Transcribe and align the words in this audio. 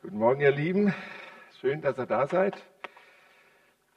Guten 0.00 0.18
Morgen, 0.18 0.40
ihr 0.40 0.52
Lieben. 0.52 0.94
Schön, 1.60 1.82
dass 1.82 1.98
ihr 1.98 2.06
da 2.06 2.28
seid. 2.28 2.62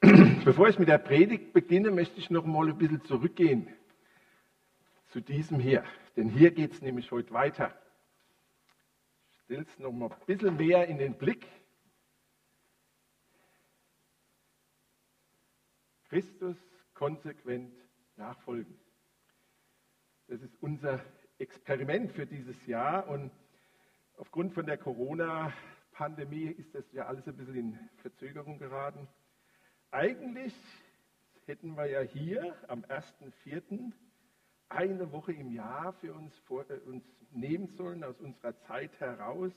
Bevor 0.44 0.68
ich 0.68 0.76
mit 0.76 0.88
der 0.88 0.98
Predigt 0.98 1.52
beginne, 1.52 1.92
möchte 1.92 2.18
ich 2.18 2.28
noch 2.28 2.44
mal 2.44 2.68
ein 2.68 2.76
bisschen 2.76 3.04
zurückgehen 3.04 3.72
zu 5.12 5.20
diesem 5.20 5.60
hier. 5.60 5.84
Denn 6.16 6.28
hier 6.28 6.50
geht 6.50 6.72
es 6.72 6.82
nämlich 6.82 7.12
heute 7.12 7.32
weiter. 7.32 7.72
Ich 9.30 9.38
stelle 9.44 9.62
es 9.62 9.78
noch 9.78 9.92
mal 9.92 10.10
ein 10.10 10.26
bisschen 10.26 10.56
mehr 10.56 10.88
in 10.88 10.98
den 10.98 11.14
Blick. 11.14 11.46
Christus 16.08 16.56
konsequent 16.94 17.72
nachfolgen. 18.16 18.76
Das 20.26 20.42
ist 20.42 20.56
unser 20.60 21.00
Experiment 21.38 22.10
für 22.10 22.26
dieses 22.26 22.66
Jahr 22.66 23.06
und 23.06 23.30
aufgrund 24.16 24.52
von 24.52 24.66
der 24.66 24.78
Corona 24.78 25.52
Pandemie 25.92 26.46
ist 26.46 26.74
das 26.74 26.84
ja 26.92 27.06
alles 27.06 27.26
ein 27.26 27.36
bisschen 27.36 27.56
in 27.56 27.78
Verzögerung 27.98 28.58
geraten. 28.58 29.06
Eigentlich 29.90 30.54
hätten 31.46 31.76
wir 31.76 31.86
ja 31.86 32.00
hier 32.00 32.56
am 32.68 32.82
1.4. 32.84 33.92
eine 34.68 35.12
Woche 35.12 35.32
im 35.32 35.52
Jahr 35.52 35.92
für 35.94 36.14
uns, 36.14 36.36
vor, 36.46 36.68
äh, 36.70 36.78
uns 36.86 37.04
nehmen 37.30 37.68
sollen, 37.76 38.04
aus 38.04 38.18
unserer 38.20 38.58
Zeit 38.62 38.98
heraus 39.00 39.52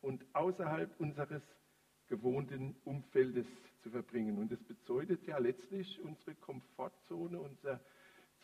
und 0.00 0.24
außerhalb 0.32 0.98
unseres 0.98 1.42
gewohnten 2.08 2.76
Umfeldes 2.84 3.46
zu 3.82 3.90
verbringen. 3.90 4.38
Und 4.38 4.52
das 4.52 4.62
bedeutet 4.64 5.26
ja 5.26 5.38
letztlich 5.38 6.00
unsere 6.00 6.34
Komfortzone, 6.36 7.38
unsere 7.38 7.80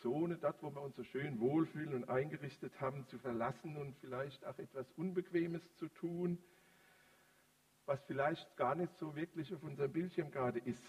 Zone, 0.01 0.37
dort, 0.37 0.61
wo 0.61 0.69
wir 0.69 0.81
uns 0.81 0.95
so 0.95 1.03
schön 1.03 1.39
wohlfühlen 1.39 1.93
und 1.93 2.09
eingerichtet 2.09 2.79
haben, 2.81 3.07
zu 3.07 3.17
verlassen 3.19 3.77
und 3.77 3.95
vielleicht 4.01 4.45
auch 4.45 4.57
etwas 4.59 4.85
Unbequemes 4.97 5.61
zu 5.77 5.87
tun 5.87 6.37
was 7.85 8.03
vielleicht 8.05 8.55
gar 8.55 8.75
nicht 8.75 8.95
so 8.97 9.15
wirklich 9.15 9.53
auf 9.53 9.63
unserem 9.63 9.91
Bildschirm 9.91 10.31
gerade 10.31 10.59
ist. 10.59 10.83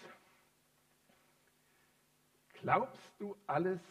Glaubst 2.61 3.13
du 3.19 3.35
alles 3.47 3.81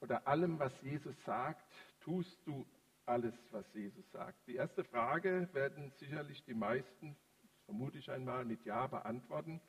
oder 0.00 0.26
allem, 0.26 0.58
was 0.58 0.72
Jesus 0.82 1.16
sagt, 1.24 1.64
tust 2.00 2.46
du 2.46 2.66
alles, 3.06 3.34
was 3.52 3.72
Jesus 3.74 4.10
sagt? 4.10 4.46
Die 4.46 4.56
erste 4.56 4.84
Frage 4.84 5.48
werden 5.52 5.90
sicherlich 5.92 6.44
die 6.44 6.54
meisten, 6.54 7.16
vermute 7.64 7.98
ich 7.98 8.10
einmal, 8.10 8.44
mit 8.44 8.64
Ja 8.64 8.86
beantworten. 8.86 9.60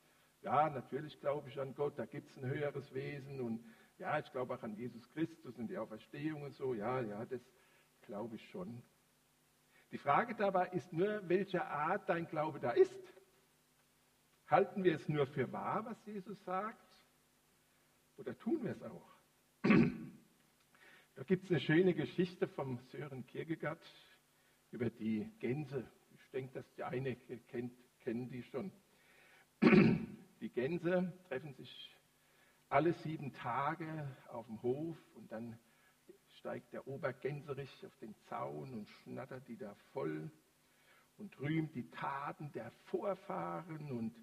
Ja, 0.41 0.69
natürlich 0.69 1.19
glaube 1.19 1.49
ich 1.49 1.59
an 1.59 1.75
Gott, 1.75 1.97
da 1.97 2.05
gibt 2.05 2.29
es 2.29 2.37
ein 2.37 2.45
höheres 2.45 2.93
Wesen 2.93 3.41
und 3.41 3.63
ja, 3.97 4.17
ich 4.19 4.31
glaube 4.31 4.55
auch 4.55 4.63
an 4.63 4.75
Jesus 4.75 5.07
Christus 5.09 5.57
und 5.57 5.67
die 5.67 5.77
Auferstehung 5.77 6.41
und 6.43 6.53
so. 6.53 6.73
Ja, 6.73 7.01
ja, 7.01 7.23
das 7.25 7.41
glaube 8.01 8.35
ich 8.35 8.49
schon. 8.49 8.81
Die 9.91 9.97
Frage 9.97 10.35
dabei 10.35 10.67
ist 10.69 10.91
nur, 10.93 11.27
welche 11.27 11.65
Art 11.65 12.07
dein 12.07 12.27
Glaube 12.27 12.59
da 12.59 12.71
ist. 12.71 13.13
Halten 14.47 14.83
wir 14.83 14.95
es 14.95 15.07
nur 15.09 15.27
für 15.27 15.51
wahr, 15.51 15.85
was 15.85 16.05
Jesus 16.05 16.41
sagt? 16.43 16.81
Oder 18.17 18.37
tun 18.37 18.63
wir 18.63 18.71
es 18.71 18.81
auch? 18.83 19.09
Da 21.15 21.23
gibt 21.23 21.43
es 21.43 21.51
eine 21.51 21.59
schöne 21.59 21.93
Geschichte 21.93 22.47
vom 22.47 22.79
Sören 22.89 23.27
Kierkegaard 23.27 23.81
über 24.71 24.89
die 24.89 25.29
Gänse. 25.39 25.85
Ich 26.09 26.31
denke, 26.31 26.53
dass 26.53 26.73
die 26.73 26.83
eine 26.83 27.15
kennt, 27.49 27.73
kennen 27.99 28.29
die 28.29 28.43
schon. 28.43 28.71
Die 30.39 30.49
Gänse 30.49 31.13
treffen 31.27 31.53
sich 31.53 31.95
alle 32.69 32.93
sieben 32.93 33.33
Tage 33.33 34.17
auf 34.29 34.47
dem 34.47 34.61
Hof 34.63 34.97
und 35.13 35.31
dann 35.31 35.59
steigt 36.41 36.73
der 36.73 36.87
Obergänserich 36.87 37.85
auf 37.85 37.95
den 37.97 38.15
Zaun 38.27 38.73
und 38.73 38.89
schnattert 38.89 39.47
die 39.47 39.57
da 39.57 39.75
voll 39.93 40.29
und 41.17 41.39
rühmt 41.39 41.73
die 41.75 41.89
Taten 41.91 42.51
der 42.51 42.71
Vorfahren 42.89 43.91
und 43.91 44.15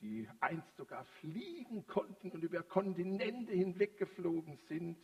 die 0.00 0.26
einst 0.40 0.74
sogar 0.76 1.04
fliegen 1.20 1.86
konnten 1.86 2.30
und 2.30 2.42
über 2.42 2.62
Kontinente 2.62 3.52
hinweg 3.52 3.98
geflogen 3.98 4.58
sind. 4.68 4.98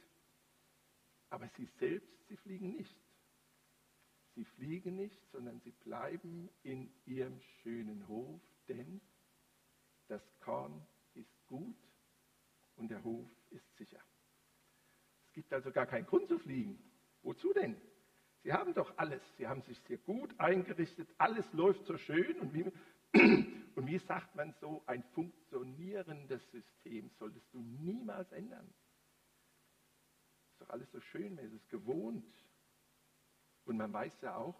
Aber 1.29 1.49
sie 1.59 1.69
selbst, 1.79 2.27
sie 2.29 2.37
fliegen 2.39 2.71
nicht. 2.71 2.97
Sie 4.35 4.45
fliegen 4.45 4.97
nicht, 4.97 5.21
sondern 5.33 5.61
sie 5.61 5.73
bleiben 5.73 6.49
in 6.63 6.91
ihrem 7.05 7.39
schönen 7.63 8.09
Hof, 8.09 8.41
denn 8.69 9.03
das 10.09 10.23
Korn 10.41 10.87
ist 11.15 11.47
gut 11.49 11.77
und 12.77 12.89
der 12.89 13.05
Hof 13.05 13.29
ist 13.51 13.77
sicher 13.77 14.01
gibt 15.37 15.53
also 15.53 15.71
gar 15.71 15.87
keinen 15.87 16.07
Grund 16.07 16.29
zu 16.29 16.39
fliegen. 16.39 16.83
Wozu 17.23 17.53
denn? 17.53 17.77
Sie 18.43 18.53
haben 18.55 18.73
doch 18.73 18.97
alles. 18.97 19.21
Sie 19.37 19.47
haben 19.47 19.61
sich 19.63 19.79
sehr 19.83 19.99
gut 19.99 20.35
eingerichtet. 20.41 21.09
Alles 21.19 21.45
läuft 21.53 21.85
so 21.85 21.99
schön. 21.99 22.41
Und 22.41 22.55
wie, 22.55 22.65
und 23.77 23.87
wie 23.87 23.99
sagt 23.99 24.35
man 24.35 24.55
so, 24.61 24.83
ein 24.87 25.03
funktionierendes 25.13 26.51
System 26.51 27.11
solltest 27.19 27.53
du 27.53 27.61
niemals 27.61 28.33
ändern. 28.33 28.67
Ist 30.53 30.63
doch 30.63 30.71
alles 30.71 30.91
so 30.91 31.01
schön, 31.01 31.35
man 31.35 31.45
ist 31.45 31.53
es 31.53 31.69
gewohnt. 31.69 32.25
Und 33.67 33.77
man 33.77 33.93
weiß 33.93 34.19
ja 34.23 34.37
auch, 34.37 34.59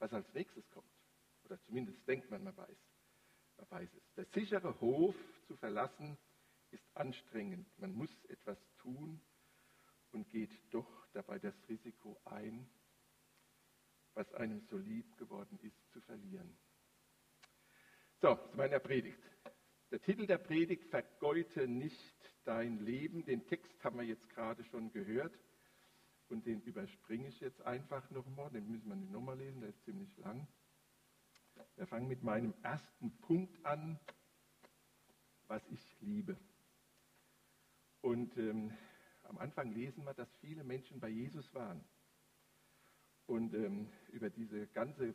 was 0.00 0.12
als 0.12 0.32
nächstes 0.34 0.68
kommt. 0.70 0.90
Oder 1.44 1.60
zumindest 1.60 2.04
denkt 2.08 2.28
man, 2.32 2.42
man 2.42 2.56
weiß. 2.56 2.78
Man 3.58 3.70
weiß 3.70 3.94
es. 3.94 4.14
Der 4.14 4.24
sichere 4.24 4.80
Hof 4.80 5.14
zu 5.46 5.54
verlassen 5.56 6.18
ist 6.72 6.96
anstrengend. 6.96 7.68
Man 7.78 7.94
muss 7.94 8.10
etwas 8.24 8.58
tun, 8.78 9.20
und 10.12 10.28
geht 10.30 10.52
doch 10.70 11.06
dabei 11.12 11.38
das 11.38 11.54
Risiko 11.68 12.20
ein, 12.24 12.68
was 14.14 14.32
einem 14.34 14.60
so 14.60 14.76
lieb 14.76 15.16
geworden 15.16 15.58
ist, 15.62 15.90
zu 15.92 16.00
verlieren. 16.00 16.56
So, 18.20 18.34
zu 18.50 18.56
meiner 18.56 18.80
Predigt. 18.80 19.22
Der 19.90 20.00
Titel 20.00 20.26
der 20.26 20.38
Predigt, 20.38 20.84
Vergeute 20.90 21.66
nicht 21.66 22.14
dein 22.44 22.78
Leben. 22.78 23.24
Den 23.24 23.46
Text 23.46 23.82
haben 23.82 23.98
wir 23.98 24.04
jetzt 24.04 24.28
gerade 24.28 24.62
schon 24.64 24.92
gehört 24.92 25.36
und 26.28 26.46
den 26.46 26.60
überspringe 26.62 27.28
ich 27.28 27.40
jetzt 27.40 27.62
einfach 27.62 28.08
nochmal. 28.10 28.50
Den 28.50 28.70
müssen 28.70 28.88
wir 28.88 28.96
nicht 28.96 29.10
nochmal 29.10 29.38
lesen, 29.38 29.60
der 29.60 29.70
ist 29.70 29.84
ziemlich 29.84 30.16
lang. 30.18 30.46
Wir 31.76 31.86
fangen 31.86 32.08
mit 32.08 32.22
meinem 32.22 32.54
ersten 32.62 33.10
Punkt 33.20 33.64
an, 33.64 33.98
was 35.48 35.62
ich 35.70 36.00
liebe. 36.00 36.36
Und 38.00 38.36
ähm, 38.38 38.72
am 39.30 39.38
Anfang 39.38 39.70
lesen 39.72 40.04
wir, 40.04 40.12
dass 40.12 40.28
viele 40.40 40.64
Menschen 40.64 40.98
bei 40.98 41.08
Jesus 41.08 41.54
waren. 41.54 41.84
Und 43.26 43.54
ähm, 43.54 43.88
über, 44.10 44.28
diese 44.28 44.66
ganze, 44.68 45.14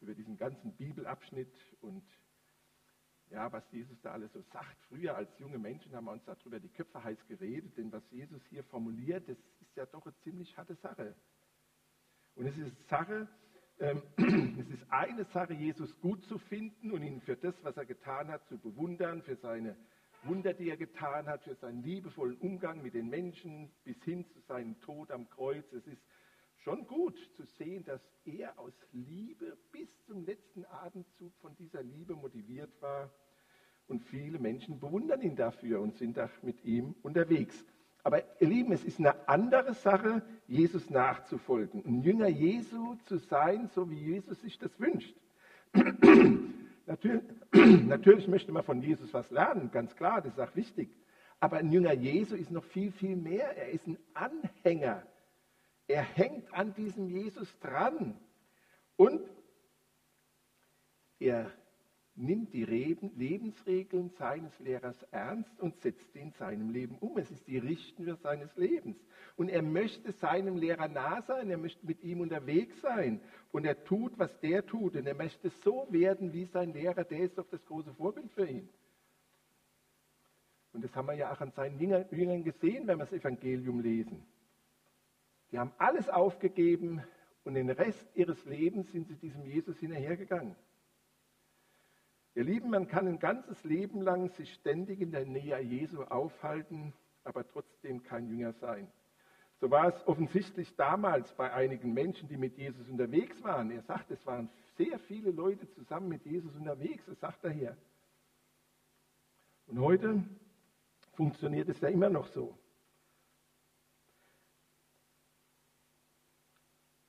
über 0.00 0.14
diesen 0.14 0.36
ganzen 0.36 0.72
Bibelabschnitt 0.76 1.52
und 1.80 2.04
ja, 3.30 3.50
was 3.52 3.64
Jesus 3.72 4.00
da 4.02 4.12
alles 4.12 4.32
so 4.32 4.40
sagt. 4.52 4.80
Früher 4.88 5.16
als 5.16 5.36
junge 5.40 5.58
Menschen 5.58 5.92
haben 5.96 6.04
wir 6.04 6.12
uns 6.12 6.24
darüber 6.24 6.60
die 6.60 6.68
Köpfe 6.68 7.02
heiß 7.02 7.18
geredet, 7.26 7.76
denn 7.76 7.90
was 7.90 8.08
Jesus 8.12 8.40
hier 8.50 8.62
formuliert, 8.62 9.28
das 9.28 9.36
ist 9.60 9.74
ja 9.74 9.84
doch 9.86 10.06
eine 10.06 10.14
ziemlich 10.22 10.56
harte 10.56 10.76
Sache. 10.76 11.16
Und 12.36 12.46
es 12.46 12.56
ist 12.56 12.88
Sache, 12.88 13.28
ähm, 13.80 14.00
es 14.60 14.70
ist 14.70 14.90
eine 14.90 15.24
Sache, 15.24 15.54
Jesus 15.54 15.92
gut 16.00 16.24
zu 16.26 16.38
finden 16.38 16.92
und 16.92 17.02
ihn 17.02 17.20
für 17.20 17.36
das, 17.36 17.54
was 17.64 17.76
er 17.76 17.84
getan 17.84 18.28
hat, 18.28 18.46
zu 18.46 18.58
bewundern, 18.58 19.22
für 19.22 19.34
seine 19.36 19.76
Wunder, 20.26 20.54
die 20.54 20.70
er 20.70 20.76
getan 20.76 21.26
hat, 21.26 21.42
für 21.44 21.54
seinen 21.54 21.82
liebevollen 21.82 22.36
Umgang 22.38 22.82
mit 22.82 22.94
den 22.94 23.08
Menschen 23.08 23.70
bis 23.84 24.02
hin 24.04 24.26
zu 24.26 24.40
seinem 24.40 24.78
Tod 24.80 25.10
am 25.10 25.28
Kreuz. 25.30 25.72
Es 25.72 25.86
ist 25.86 26.02
schon 26.58 26.86
gut 26.86 27.18
zu 27.34 27.44
sehen, 27.44 27.84
dass 27.84 28.00
er 28.24 28.58
aus 28.58 28.72
Liebe 28.92 29.56
bis 29.72 29.88
zum 30.04 30.24
letzten 30.24 30.64
Atemzug 30.66 31.32
von 31.40 31.54
dieser 31.56 31.82
Liebe 31.82 32.14
motiviert 32.14 32.70
war. 32.80 33.10
Und 33.88 34.02
viele 34.02 34.38
Menschen 34.38 34.80
bewundern 34.80 35.22
ihn 35.22 35.36
dafür 35.36 35.80
und 35.80 35.94
sind 35.94 36.18
auch 36.18 36.42
mit 36.42 36.64
ihm 36.64 36.94
unterwegs. 37.02 37.64
Aber 38.02 38.22
ihr 38.40 38.48
Lieben, 38.48 38.72
es 38.72 38.84
ist 38.84 38.98
eine 38.98 39.28
andere 39.28 39.74
Sache, 39.74 40.22
Jesus 40.46 40.90
nachzufolgen, 40.90 41.84
ein 41.84 42.02
Jünger 42.02 42.28
Jesu 42.28 42.96
zu 43.06 43.18
sein, 43.18 43.68
so 43.74 43.90
wie 43.90 43.98
Jesus 43.98 44.40
sich 44.40 44.58
das 44.58 44.78
wünscht. 44.78 45.16
Natürlich, 46.86 47.22
natürlich 47.52 48.28
möchte 48.28 48.52
man 48.52 48.62
von 48.62 48.80
Jesus 48.80 49.12
was 49.12 49.30
lernen, 49.30 49.70
ganz 49.70 49.94
klar, 49.96 50.22
das 50.22 50.32
ist 50.32 50.40
auch 50.40 50.54
wichtig. 50.56 50.88
Aber 51.40 51.58
ein 51.58 51.70
Jünger 51.70 51.92
Jesu 51.92 52.34
ist 52.34 52.50
noch 52.50 52.64
viel, 52.64 52.92
viel 52.92 53.16
mehr. 53.16 53.56
Er 53.56 53.70
ist 53.70 53.86
ein 53.86 53.98
Anhänger. 54.14 55.02
Er 55.86 56.02
hängt 56.02 56.52
an 56.54 56.74
diesem 56.74 57.08
Jesus 57.08 57.58
dran. 57.58 58.18
Und 58.96 59.20
er 61.18 61.50
nimmt 62.16 62.52
die 62.54 62.64
Lebensregeln 62.64 64.10
seines 64.10 64.58
Lehrers 64.58 64.96
ernst 65.10 65.60
und 65.60 65.76
setzt 65.82 66.12
sie 66.12 66.20
in 66.20 66.32
seinem 66.32 66.70
Leben 66.70 66.96
um. 66.98 67.18
Es 67.18 67.30
ist 67.30 67.46
die 67.46 67.58
Richtschnur 67.58 68.16
seines 68.16 68.56
Lebens. 68.56 68.96
Und 69.36 69.50
er 69.50 69.62
möchte 69.62 70.12
seinem 70.12 70.56
Lehrer 70.56 70.88
nah 70.88 71.20
sein, 71.22 71.50
er 71.50 71.58
möchte 71.58 71.84
mit 71.86 72.02
ihm 72.02 72.20
unterwegs 72.20 72.80
sein. 72.80 73.20
Und 73.52 73.66
er 73.66 73.84
tut, 73.84 74.18
was 74.18 74.40
der 74.40 74.64
tut. 74.64 74.96
Und 74.96 75.06
er 75.06 75.14
möchte 75.14 75.50
so 75.62 75.86
werden 75.90 76.32
wie 76.32 76.46
sein 76.46 76.72
Lehrer, 76.72 77.04
der 77.04 77.20
ist 77.20 77.36
doch 77.36 77.48
das 77.50 77.64
große 77.66 77.92
Vorbild 77.94 78.32
für 78.32 78.46
ihn. 78.46 78.68
Und 80.72 80.82
das 80.82 80.94
haben 80.94 81.08
wir 81.08 81.14
ja 81.14 81.32
auch 81.32 81.40
an 81.40 81.52
seinen 81.52 81.78
Jüngern 81.78 82.44
gesehen, 82.44 82.86
wenn 82.86 82.98
wir 82.98 83.04
das 83.04 83.12
Evangelium 83.12 83.80
lesen. 83.80 84.24
Die 85.52 85.58
haben 85.58 85.72
alles 85.78 86.08
aufgegeben 86.08 87.02
und 87.44 87.54
den 87.54 87.70
Rest 87.70 88.06
ihres 88.14 88.44
Lebens 88.46 88.90
sind 88.90 89.06
sie 89.06 89.14
diesem 89.16 89.44
Jesus 89.44 89.78
hinterhergegangen. 89.78 90.56
Ihr 92.36 92.44
Lieben, 92.44 92.68
man 92.68 92.86
kann 92.86 93.08
ein 93.08 93.18
ganzes 93.18 93.64
Leben 93.64 94.02
lang 94.02 94.28
sich 94.28 94.52
ständig 94.52 95.00
in 95.00 95.10
der 95.10 95.24
Nähe 95.24 95.58
Jesu 95.60 96.02
aufhalten, 96.02 96.92
aber 97.24 97.48
trotzdem 97.48 98.02
kein 98.02 98.28
Jünger 98.28 98.52
sein. 98.52 98.92
So 99.58 99.70
war 99.70 99.88
es 99.88 100.06
offensichtlich 100.06 100.76
damals 100.76 101.32
bei 101.32 101.50
einigen 101.50 101.94
Menschen, 101.94 102.28
die 102.28 102.36
mit 102.36 102.58
Jesus 102.58 102.86
unterwegs 102.90 103.42
waren. 103.42 103.70
Er 103.70 103.80
sagt, 103.80 104.10
es 104.10 104.24
waren 104.26 104.50
sehr 104.76 104.98
viele 104.98 105.30
Leute 105.30 105.66
zusammen 105.70 106.10
mit 106.10 106.26
Jesus 106.26 106.54
unterwegs, 106.54 107.06
das 107.06 107.18
sagt 107.20 107.42
er 107.42 107.52
hier. 107.52 107.76
Und 109.66 109.80
heute 109.80 110.22
funktioniert 111.14 111.70
es 111.70 111.80
ja 111.80 111.88
immer 111.88 112.10
noch 112.10 112.26
so. 112.26 112.54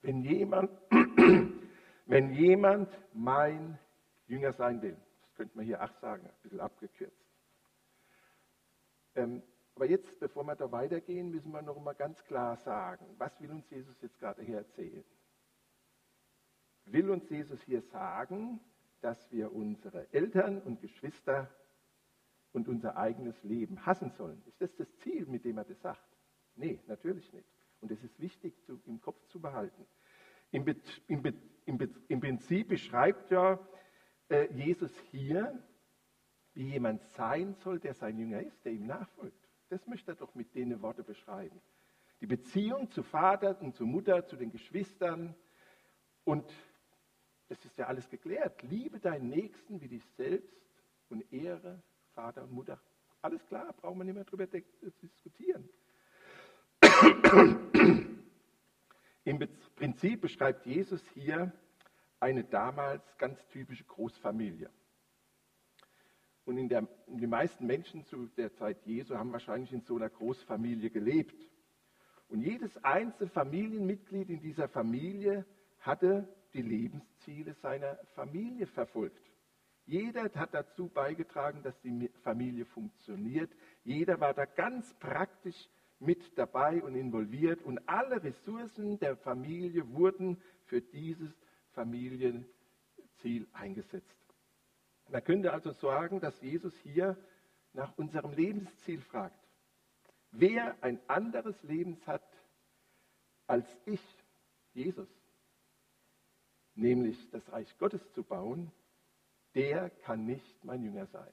Wenn 0.00 0.22
jemand, 0.22 0.70
wenn 2.06 2.32
jemand 2.32 2.88
mein 3.12 3.78
Jünger 4.26 4.54
sein 4.54 4.80
will, 4.80 4.96
könnte 5.38 5.56
man 5.56 5.64
hier 5.64 5.80
acht 5.80 5.98
sagen, 6.00 6.26
ein 6.26 6.42
bisschen 6.42 6.60
abgekürzt. 6.60 7.24
Ähm, 9.14 9.42
aber 9.76 9.86
jetzt, 9.86 10.18
bevor 10.18 10.42
wir 10.42 10.56
da 10.56 10.72
weitergehen, 10.72 11.30
müssen 11.30 11.52
wir 11.52 11.62
noch 11.62 11.80
mal 11.80 11.94
ganz 11.94 12.22
klar 12.24 12.56
sagen, 12.56 13.06
was 13.18 13.40
will 13.40 13.52
uns 13.52 13.70
Jesus 13.70 13.96
jetzt 14.02 14.18
gerade 14.18 14.42
hier 14.42 14.58
erzählen? 14.58 15.04
Will 16.86 17.10
uns 17.10 17.30
Jesus 17.30 17.62
hier 17.62 17.82
sagen, 17.82 18.60
dass 19.00 19.30
wir 19.30 19.52
unsere 19.52 20.12
Eltern 20.12 20.60
und 20.60 20.80
Geschwister 20.80 21.48
und 22.52 22.66
unser 22.66 22.96
eigenes 22.96 23.40
Leben 23.44 23.86
hassen 23.86 24.10
sollen? 24.10 24.42
Ist 24.46 24.60
das 24.60 24.74
das 24.74 24.92
Ziel, 24.96 25.26
mit 25.26 25.44
dem 25.44 25.58
er 25.58 25.64
das 25.64 25.80
sagt? 25.80 26.16
Nee, 26.56 26.80
natürlich 26.88 27.32
nicht. 27.32 27.48
Und 27.80 27.92
es 27.92 28.02
ist 28.02 28.18
wichtig 28.18 28.60
zu, 28.64 28.80
im 28.86 29.00
Kopf 29.00 29.24
zu 29.28 29.40
behalten. 29.40 29.86
Im, 30.50 30.66
im, 31.06 31.24
im, 31.66 31.94
Im, 32.08 32.20
Prinzip 32.20 32.68
beschreibt 32.68 33.30
ja 33.30 33.60
äh, 34.28 34.52
Jesus 34.52 34.92
hier, 35.10 35.62
wie 36.54 36.70
jemand 36.70 37.02
sein 37.14 37.54
soll, 37.54 37.78
der 37.78 37.94
sein 37.94 38.18
Jünger 38.18 38.42
ist, 38.42 38.64
der 38.64 38.72
ihm 38.72 38.86
nachfolgt. 38.86 39.48
Das 39.68 39.86
möchte 39.86 40.12
er 40.12 40.16
doch 40.16 40.34
mit 40.34 40.54
denen 40.54 40.82
Worte 40.82 41.02
beschreiben. 41.02 41.60
Die 42.20 42.26
Beziehung 42.26 42.90
zu 42.90 43.02
Vater 43.02 43.60
und 43.60 43.76
zu 43.76 43.86
Mutter, 43.86 44.26
zu 44.26 44.36
den 44.36 44.50
Geschwistern. 44.50 45.34
Und 46.24 46.52
das 47.48 47.64
ist 47.64 47.78
ja 47.78 47.86
alles 47.86 48.08
geklärt. 48.08 48.62
Liebe 48.62 48.98
deinen 48.98 49.28
Nächsten 49.28 49.80
wie 49.80 49.88
dich 49.88 50.04
selbst 50.16 50.56
und 51.08 51.32
ehre 51.32 51.82
Vater 52.12 52.42
und 52.42 52.52
Mutter. 52.52 52.80
Alles 53.22 53.44
klar, 53.46 53.72
brauchen 53.72 53.98
wir 53.98 54.04
nicht 54.04 54.14
mehr 54.14 54.24
darüber 54.24 54.46
diskutieren. 54.46 55.68
Im 59.24 59.38
Prinzip 59.76 60.20
beschreibt 60.20 60.66
Jesus 60.66 61.06
hier 61.10 61.52
eine 62.20 62.44
damals 62.44 63.02
ganz 63.18 63.38
typische 63.48 63.84
Großfamilie. 63.84 64.70
Und 66.44 66.56
in 66.56 66.68
der, 66.68 66.88
die 67.06 67.26
meisten 67.26 67.66
Menschen 67.66 68.04
zu 68.06 68.26
der 68.36 68.54
Zeit 68.54 68.78
Jesu 68.86 69.16
haben 69.16 69.32
wahrscheinlich 69.32 69.72
in 69.72 69.82
so 69.82 69.96
einer 69.96 70.08
Großfamilie 70.08 70.90
gelebt. 70.90 71.36
Und 72.28 72.40
jedes 72.40 72.82
einzelne 72.84 73.30
Familienmitglied 73.30 74.30
in 74.30 74.40
dieser 74.40 74.68
Familie 74.68 75.44
hatte 75.80 76.26
die 76.54 76.62
Lebensziele 76.62 77.54
seiner 77.54 77.98
Familie 78.14 78.66
verfolgt. 78.66 79.30
Jeder 79.84 80.24
hat 80.34 80.52
dazu 80.52 80.88
beigetragen, 80.88 81.62
dass 81.62 81.78
die 81.80 82.10
Familie 82.22 82.66
funktioniert. 82.66 83.50
Jeder 83.84 84.20
war 84.20 84.34
da 84.34 84.44
ganz 84.44 84.92
praktisch 84.94 85.68
mit 85.98 86.36
dabei 86.38 86.82
und 86.82 86.94
involviert. 86.94 87.62
Und 87.62 87.86
alle 87.88 88.22
Ressourcen 88.22 88.98
der 88.98 89.16
Familie 89.16 89.90
wurden 89.94 90.40
für 90.64 90.80
dieses 90.80 91.30
Familienziel 91.78 93.46
eingesetzt. 93.52 94.34
Man 95.08 95.22
könnte 95.22 95.52
also 95.52 95.70
sagen, 95.70 96.18
dass 96.20 96.40
Jesus 96.40 96.74
hier 96.82 97.16
nach 97.72 97.96
unserem 97.96 98.32
Lebensziel 98.32 99.00
fragt. 99.00 99.38
Wer 100.32 100.76
ein 100.82 100.98
anderes 101.08 101.54
Leben 101.62 101.96
hat 102.04 102.26
als 103.46 103.64
ich, 103.86 104.02
Jesus, 104.74 105.08
nämlich 106.74 107.16
das 107.30 107.48
Reich 107.52 107.78
Gottes 107.78 108.02
zu 108.12 108.24
bauen, 108.24 108.72
der 109.54 109.90
kann 109.90 110.26
nicht 110.26 110.64
mein 110.64 110.82
Jünger 110.82 111.06
sein. 111.06 111.32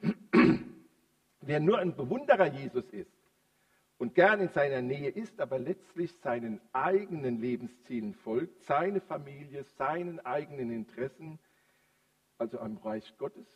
Wer 1.40 1.58
nur 1.58 1.78
ein 1.78 1.96
Bewunderer 1.96 2.46
Jesus 2.46 2.88
ist 2.90 3.23
und 3.98 4.14
gern 4.14 4.40
in 4.40 4.48
seiner 4.48 4.82
Nähe 4.82 5.10
ist, 5.10 5.40
aber 5.40 5.58
letztlich 5.58 6.12
seinen 6.22 6.60
eigenen 6.72 7.40
Lebenszielen 7.40 8.14
folgt, 8.14 8.62
seine 8.64 9.00
Familie, 9.00 9.64
seinen 9.64 10.20
eigenen 10.20 10.70
Interessen, 10.70 11.38
also 12.38 12.58
am 12.58 12.76
Reich 12.78 13.16
Gottes 13.18 13.46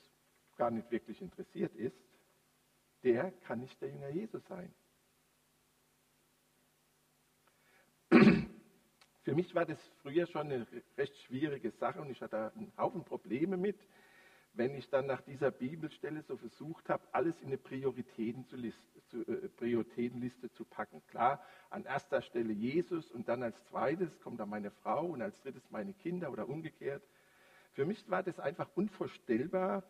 gar 0.56 0.70
nicht 0.70 0.90
wirklich 0.90 1.20
interessiert 1.20 1.74
ist, 1.76 1.96
der 3.02 3.30
kann 3.46 3.60
nicht 3.60 3.80
der 3.80 3.90
Jünger 3.90 4.08
Jesus 4.08 4.44
sein. 4.46 4.72
Für 9.28 9.34
mich 9.34 9.54
war 9.54 9.66
das 9.66 9.78
früher 10.00 10.26
schon 10.26 10.50
eine 10.50 10.66
recht 10.96 11.16
schwierige 11.18 11.70
Sache 11.70 12.00
und 12.00 12.10
ich 12.10 12.20
hatte 12.22 12.50
einen 12.54 12.72
Haufen 12.78 13.04
Probleme 13.04 13.56
mit, 13.56 13.78
wenn 14.58 14.74
ich 14.74 14.90
dann 14.90 15.06
nach 15.06 15.20
dieser 15.22 15.52
Bibelstelle 15.52 16.22
so 16.22 16.36
versucht 16.36 16.88
habe, 16.88 17.02
alles 17.12 17.40
in 17.40 17.46
eine 17.46 17.58
Prioritäten 17.58 18.44
zu 18.46 18.56
zu, 19.08 19.26
äh, 19.26 19.48
Prioritätenliste 19.48 20.50
zu 20.52 20.64
packen. 20.64 21.00
Klar, 21.06 21.42
an 21.70 21.84
erster 21.84 22.20
Stelle 22.22 22.52
Jesus 22.52 23.10
und 23.12 23.28
dann 23.28 23.42
als 23.42 23.64
zweites 23.66 24.20
kommt 24.20 24.40
dann 24.40 24.48
meine 24.50 24.70
Frau 24.70 25.06
und 25.06 25.22
als 25.22 25.40
drittes 25.40 25.70
meine 25.70 25.94
Kinder 25.94 26.30
oder 26.32 26.48
umgekehrt. 26.48 27.02
Für 27.72 27.86
mich 27.86 28.10
war 28.10 28.22
das 28.24 28.40
einfach 28.40 28.68
unvorstellbar 28.74 29.84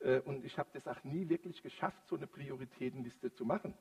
äh, 0.00 0.20
und 0.20 0.44
ich 0.44 0.58
habe 0.58 0.70
das 0.72 0.88
auch 0.88 1.04
nie 1.04 1.28
wirklich 1.28 1.62
geschafft, 1.62 2.08
so 2.08 2.16
eine 2.16 2.26
Prioritätenliste 2.26 3.32
zu 3.34 3.44
machen. 3.44 3.74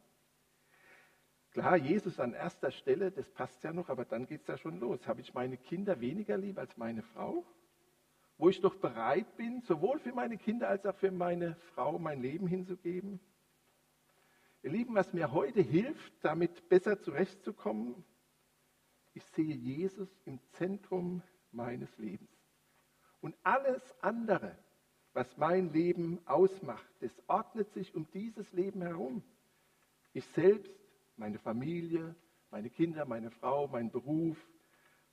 Klar, 1.52 1.78
Jesus 1.78 2.20
an 2.20 2.34
erster 2.34 2.72
Stelle, 2.72 3.12
das 3.12 3.30
passt 3.32 3.64
ja 3.64 3.72
noch, 3.72 3.88
aber 3.88 4.04
dann 4.04 4.26
geht 4.26 4.42
es 4.42 4.48
ja 4.48 4.58
schon 4.58 4.82
los. 4.82 5.08
Habe 5.08 5.22
ich 5.22 5.34
meine 5.34 5.56
Kinder 5.56 6.02
weniger 6.02 6.38
lieb 6.38 6.60
als 6.60 6.76
meine 6.76 7.02
Frau? 7.02 7.46
Wo 8.38 8.50
ich 8.50 8.60
doch 8.60 8.76
bereit 8.76 9.38
bin, 9.38 9.62
sowohl 9.62 10.00
für 10.00 10.14
meine 10.14 10.38
Kinder 10.38 10.68
als 10.68 10.86
auch 10.86 10.96
für 10.96 11.12
meine 11.12 11.56
Frau 11.74 11.98
mein 11.98 12.22
Leben 12.22 12.48
hinzugeben? 12.48 13.20
Ihr 14.62 14.72
Lieben, 14.72 14.96
was 14.96 15.14
mir 15.14 15.32
heute 15.32 15.62
hilft, 15.62 16.14
damit 16.24 16.68
besser 16.70 17.00
zurechtzukommen, 17.00 18.04
ich 19.14 19.24
sehe 19.28 19.56
Jesus 19.56 20.10
im 20.26 20.40
Zentrum 20.54 21.22
meines 21.52 21.96
Lebens. 21.98 22.30
Und 23.22 23.36
alles 23.44 23.82
andere, 24.02 24.58
was 25.14 25.38
mein 25.38 25.72
Leben 25.72 26.20
ausmacht, 26.26 26.90
das 27.00 27.12
ordnet 27.28 27.72
sich 27.72 27.96
um 27.96 28.06
dieses 28.12 28.52
Leben 28.52 28.82
herum. 28.82 29.24
Ich 30.12 30.26
selbst, 30.28 30.74
meine 31.16 31.40
Familie, 31.40 32.16
meine 32.52 32.70
Kinder, 32.70 33.06
meine 33.06 33.32
Frau, 33.32 33.68
mein 33.68 33.90
Beruf, 33.90 34.38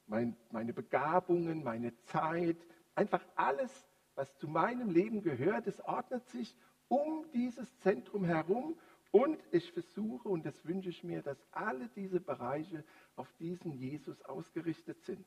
mein, 0.07 0.37
meine 0.51 0.73
Begabungen, 0.73 1.63
meine 1.63 1.97
Zeit, 2.05 2.57
einfach 2.95 3.25
alles, 3.35 3.71
was 4.15 4.35
zu 4.37 4.49
meinem 4.49 4.91
Leben 4.91 5.23
gehört, 5.23 5.67
es 5.67 5.81
ordnet 5.81 6.27
sich 6.29 6.55
um 6.89 7.25
dieses 7.33 7.79
Zentrum 7.79 8.25
herum 8.25 8.79
und 9.11 9.43
ich 9.51 9.73
versuche 9.73 10.29
und 10.29 10.45
das 10.45 10.65
wünsche 10.65 10.89
ich 10.89 11.05
mir, 11.05 11.23
dass 11.23 11.39
alle 11.53 11.89
diese 11.89 12.21
Bereiche 12.21 12.85
auf 13.17 13.33
diesen 13.39 13.73
Jesus 13.73 14.21
ausgerichtet 14.23 15.03
sind 15.03 15.27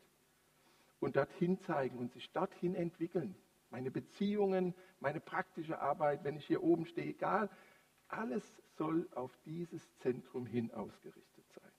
und 0.99 1.15
dorthin 1.15 1.59
zeigen 1.61 1.97
und 1.97 2.11
sich 2.11 2.31
dorthin 2.31 2.75
entwickeln. 2.75 3.35
Meine 3.69 3.91
Beziehungen, 3.91 4.73
meine 4.99 5.19
praktische 5.19 5.79
Arbeit, 5.79 6.23
wenn 6.23 6.37
ich 6.37 6.45
hier 6.45 6.63
oben 6.63 6.85
stehe, 6.85 7.07
egal, 7.07 7.49
alles 8.07 8.43
soll 8.77 9.07
auf 9.13 9.35
dieses 9.45 9.81
Zentrum 9.97 10.45
hin 10.45 10.71
ausgerichtet 10.71 11.45
sein. 11.53 11.71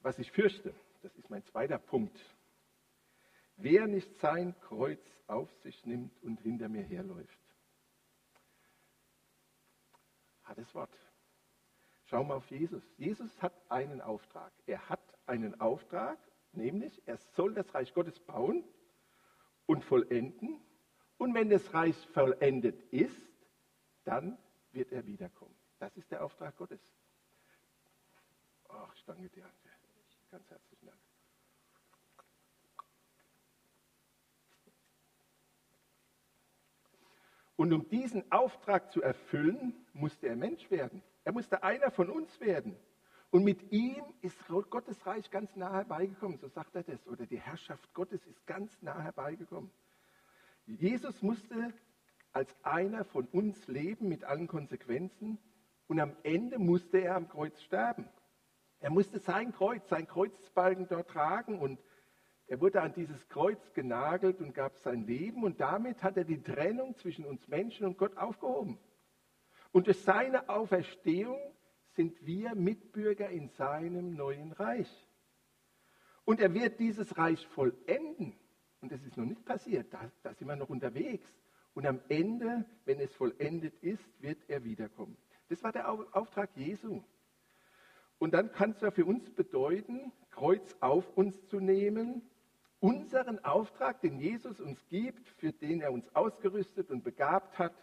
Was 0.00 0.18
ich 0.18 0.30
fürchte, 0.30 0.74
das 1.06 1.14
ist 1.14 1.30
mein 1.30 1.44
zweiter 1.44 1.78
Punkt, 1.78 2.18
wer 3.56 3.86
nicht 3.86 4.12
sein 4.16 4.58
Kreuz 4.58 5.00
auf 5.28 5.48
sich 5.62 5.86
nimmt 5.86 6.20
und 6.24 6.40
hinter 6.40 6.68
mir 6.68 6.82
herläuft. 6.82 7.38
Hartes 10.42 10.74
Wort. 10.74 10.90
Schauen 12.06 12.26
wir 12.26 12.34
auf 12.34 12.50
Jesus. 12.50 12.82
Jesus 12.96 13.40
hat 13.40 13.52
einen 13.70 14.00
Auftrag. 14.00 14.52
Er 14.66 14.88
hat 14.88 15.00
einen 15.26 15.60
Auftrag, 15.60 16.18
nämlich 16.50 17.00
er 17.06 17.18
soll 17.36 17.54
das 17.54 17.72
Reich 17.72 17.94
Gottes 17.94 18.18
bauen 18.18 18.64
und 19.66 19.84
vollenden. 19.84 20.60
Und 21.18 21.34
wenn 21.34 21.50
das 21.50 21.72
Reich 21.72 21.96
vollendet 22.08 22.82
ist, 22.92 23.16
dann 24.02 24.36
wird 24.72 24.90
er 24.90 25.06
wiederkommen. 25.06 25.54
Das 25.78 25.96
ist 25.96 26.10
der 26.10 26.24
Auftrag 26.24 26.56
Gottes. 26.56 26.80
Ach, 28.68 28.92
ich 28.96 29.04
danke 29.04 29.28
dir. 29.28 29.48
Ganz 30.30 30.50
herzlichen 30.50 30.86
Dank. 30.86 30.98
Und 37.56 37.72
um 37.72 37.88
diesen 37.88 38.30
Auftrag 38.30 38.92
zu 38.92 39.00
erfüllen, 39.00 39.74
musste 39.94 40.28
er 40.28 40.36
Mensch 40.36 40.70
werden. 40.70 41.02
Er 41.24 41.32
musste 41.32 41.62
einer 41.62 41.90
von 41.90 42.10
uns 42.10 42.38
werden. 42.40 42.76
Und 43.30 43.44
mit 43.44 43.72
ihm 43.72 44.04
ist 44.20 44.38
Gottes 44.70 45.04
Reich 45.06 45.30
ganz 45.30 45.56
nah 45.56 45.72
herbeigekommen, 45.72 46.38
so 46.38 46.48
sagt 46.48 46.74
er 46.76 46.82
das. 46.82 47.06
Oder 47.06 47.26
die 47.26 47.40
Herrschaft 47.40 47.92
Gottes 47.94 48.24
ist 48.26 48.46
ganz 48.46 48.80
nah 48.82 49.02
herbeigekommen. 49.02 49.70
Jesus 50.66 51.22
musste 51.22 51.72
als 52.32 52.54
einer 52.62 53.04
von 53.04 53.26
uns 53.28 53.66
leben 53.66 54.08
mit 54.08 54.24
allen 54.24 54.46
Konsequenzen 54.46 55.38
und 55.86 56.00
am 56.00 56.14
Ende 56.22 56.58
musste 56.58 56.98
er 56.98 57.16
am 57.16 57.28
Kreuz 57.28 57.60
sterben. 57.62 58.08
Er 58.86 58.92
musste 58.92 59.18
sein 59.18 59.50
Kreuz, 59.50 59.88
sein 59.88 60.06
Kreuzbalken 60.06 60.86
dort 60.86 61.10
tragen 61.10 61.58
und 61.58 61.80
er 62.46 62.60
wurde 62.60 62.82
an 62.82 62.94
dieses 62.94 63.28
Kreuz 63.28 63.72
genagelt 63.72 64.40
und 64.40 64.54
gab 64.54 64.78
sein 64.78 65.08
Leben 65.08 65.42
und 65.42 65.58
damit 65.58 66.04
hat 66.04 66.16
er 66.16 66.22
die 66.22 66.40
Trennung 66.40 66.94
zwischen 66.94 67.24
uns 67.24 67.48
Menschen 67.48 67.84
und 67.84 67.98
Gott 67.98 68.16
aufgehoben. 68.16 68.78
Und 69.72 69.88
durch 69.88 70.00
seine 70.02 70.48
Auferstehung 70.48 71.36
sind 71.96 72.24
wir 72.24 72.54
Mitbürger 72.54 73.28
in 73.28 73.48
seinem 73.48 74.14
neuen 74.14 74.52
Reich. 74.52 75.08
Und 76.24 76.38
er 76.38 76.54
wird 76.54 76.78
dieses 76.78 77.18
Reich 77.18 77.44
vollenden. 77.48 78.38
Und 78.80 78.92
das 78.92 79.02
ist 79.02 79.16
noch 79.16 79.26
nicht 79.26 79.44
passiert, 79.44 79.92
da, 79.92 80.12
da 80.22 80.32
sind 80.32 80.46
wir 80.46 80.54
noch 80.54 80.68
unterwegs. 80.68 81.26
Und 81.74 81.86
am 81.86 81.98
Ende, 82.08 82.64
wenn 82.84 83.00
es 83.00 83.12
vollendet 83.16 83.74
ist, 83.82 84.22
wird 84.22 84.38
er 84.46 84.62
wiederkommen. 84.62 85.16
Das 85.48 85.60
war 85.64 85.72
der 85.72 85.90
Auftrag 85.90 86.50
Jesu. 86.54 87.02
Und 88.18 88.32
dann 88.32 88.45
kann 88.56 88.70
es 88.70 88.80
ja 88.80 88.90
für 88.90 89.04
uns 89.04 89.28
bedeuten, 89.28 90.12
Kreuz 90.30 90.76
auf 90.80 91.04
uns 91.14 91.46
zu 91.48 91.60
nehmen, 91.60 92.22
unseren 92.80 93.44
Auftrag, 93.44 94.00
den 94.00 94.18
Jesus 94.18 94.60
uns 94.62 94.82
gibt, 94.88 95.28
für 95.28 95.52
den 95.52 95.82
er 95.82 95.92
uns 95.92 96.14
ausgerüstet 96.14 96.90
und 96.90 97.04
begabt 97.04 97.58
hat, 97.58 97.74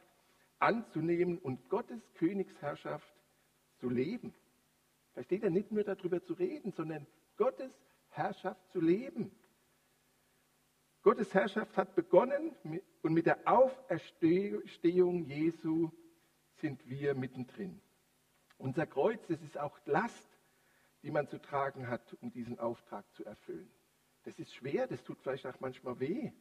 anzunehmen 0.57 1.37
und 1.37 1.69
Gottes 1.69 2.01
Königsherrschaft 2.15 3.13
zu 3.77 3.87
leben. 3.87 4.33
Da 5.13 5.21
steht 5.23 5.43
ja 5.43 5.51
nicht 5.51 5.71
nur 5.71 5.83
darüber 5.83 6.23
zu 6.23 6.33
reden, 6.33 6.71
sondern 6.71 7.05
Gottes 7.37 7.71
Herrschaft 8.09 8.71
zu 8.71 8.81
leben. 8.81 9.31
Gottes 11.03 11.31
Herrschaft 11.35 11.77
hat 11.77 11.93
begonnen 11.93 12.55
und 13.03 13.13
mit 13.13 13.27
der 13.27 13.37
Auferstehung 13.45 15.25
Jesu 15.25 15.91
sind 16.61 16.89
wir 16.89 17.13
mittendrin. 17.13 17.79
Unser 18.57 18.87
Kreuz, 18.87 19.19
das 19.27 19.41
ist 19.43 19.59
auch 19.59 19.77
Last, 19.85 20.32
die 21.03 21.11
man 21.11 21.27
zu 21.27 21.37
tragen 21.37 21.87
hat, 21.87 22.15
um 22.21 22.31
diesen 22.31 22.59
Auftrag 22.59 23.05
zu 23.13 23.25
erfüllen. 23.25 23.69
Das 24.23 24.39
ist 24.39 24.55
schwer, 24.55 24.87
das 24.87 25.03
tut 25.03 25.19
vielleicht 25.21 25.45
auch 25.45 25.59
manchmal 25.59 25.99
weh. 25.99 26.31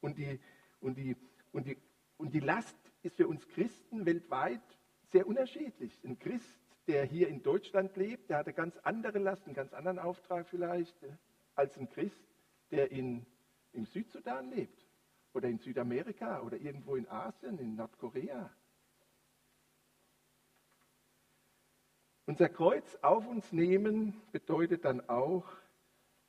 Und 0.00 0.18
die, 0.18 0.40
und 0.80 0.96
die, 0.96 1.16
und 1.52 1.66
die, 1.66 1.76
und 2.16 2.32
die 2.32 2.40
Last 2.40 2.76
ist 3.02 3.16
für 3.16 3.28
uns 3.28 3.46
Christen 3.48 4.06
weltweit 4.06 4.62
sehr 5.10 5.26
unterschiedlich. 5.26 5.92
Ein 6.04 6.18
Christ, 6.18 6.58
der 6.86 7.04
hier 7.04 7.28
in 7.28 7.42
Deutschland 7.42 7.94
lebt, 7.96 8.30
der 8.30 8.38
hat 8.38 8.46
eine 8.46 8.54
ganz 8.54 8.76
andere 8.78 9.18
Last, 9.18 9.44
einen 9.44 9.54
ganz 9.54 9.72
anderen 9.74 9.98
Auftrag 9.98 10.48
vielleicht, 10.48 11.02
äh, 11.02 11.12
als 11.54 11.76
ein 11.76 11.88
Christ, 11.90 12.24
der 12.70 12.90
in, 12.90 13.26
im 13.72 13.84
Südsudan 13.84 14.50
lebt 14.50 14.86
oder 15.34 15.48
in 15.48 15.58
Südamerika 15.58 16.40
oder 16.40 16.56
irgendwo 16.56 16.96
in 16.96 17.06
Asien, 17.08 17.58
in 17.58 17.76
Nordkorea. 17.76 18.50
Unser 22.24 22.48
Kreuz 22.48 22.96
auf 23.02 23.26
uns 23.26 23.50
nehmen 23.52 24.20
bedeutet 24.30 24.84
dann 24.84 25.08
auch, 25.08 25.44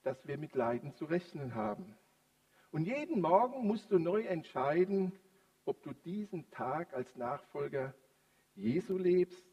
dass 0.02 0.28
wir 0.28 0.38
mit 0.38 0.56
Leiden 0.56 0.94
zu 0.96 1.06
rechnen 1.06 1.54
haben. 1.54 1.96
Und 2.72 2.86
jeden 2.86 3.22
Morgen 3.22 3.68
musst 3.68 3.92
du 3.92 4.00
neu 4.00 4.24
entscheiden, 4.24 5.12
ob 5.66 5.84
du 5.84 5.94
diesen 5.94 6.50
Tag 6.50 6.94
als 6.94 7.16
Nachfolger 7.16 7.94
Jesu 8.56 8.98
lebst 8.98 9.46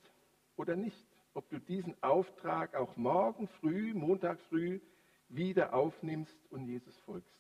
oder 0.57 0.77
nicht. 0.77 1.07
Ob 1.35 1.49
du 1.51 1.59
diesen 1.59 1.95
Auftrag 2.03 2.75
auch 2.75 2.97
morgen 2.97 3.47
früh, 3.47 3.93
Montag 3.95 4.41
früh, 4.41 4.81
wieder 5.29 5.75
aufnimmst 5.75 6.39
und 6.51 6.65
Jesus 6.65 6.97
folgst. 7.01 7.39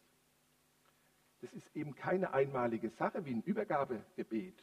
Das 1.40 1.52
ist 1.54 1.75
eben 1.75 1.95
keine 1.95 2.35
einmalige 2.35 2.90
Sache 2.90 3.25
wie 3.25 3.33
ein 3.33 3.42
Übergabegebet. 3.42 4.62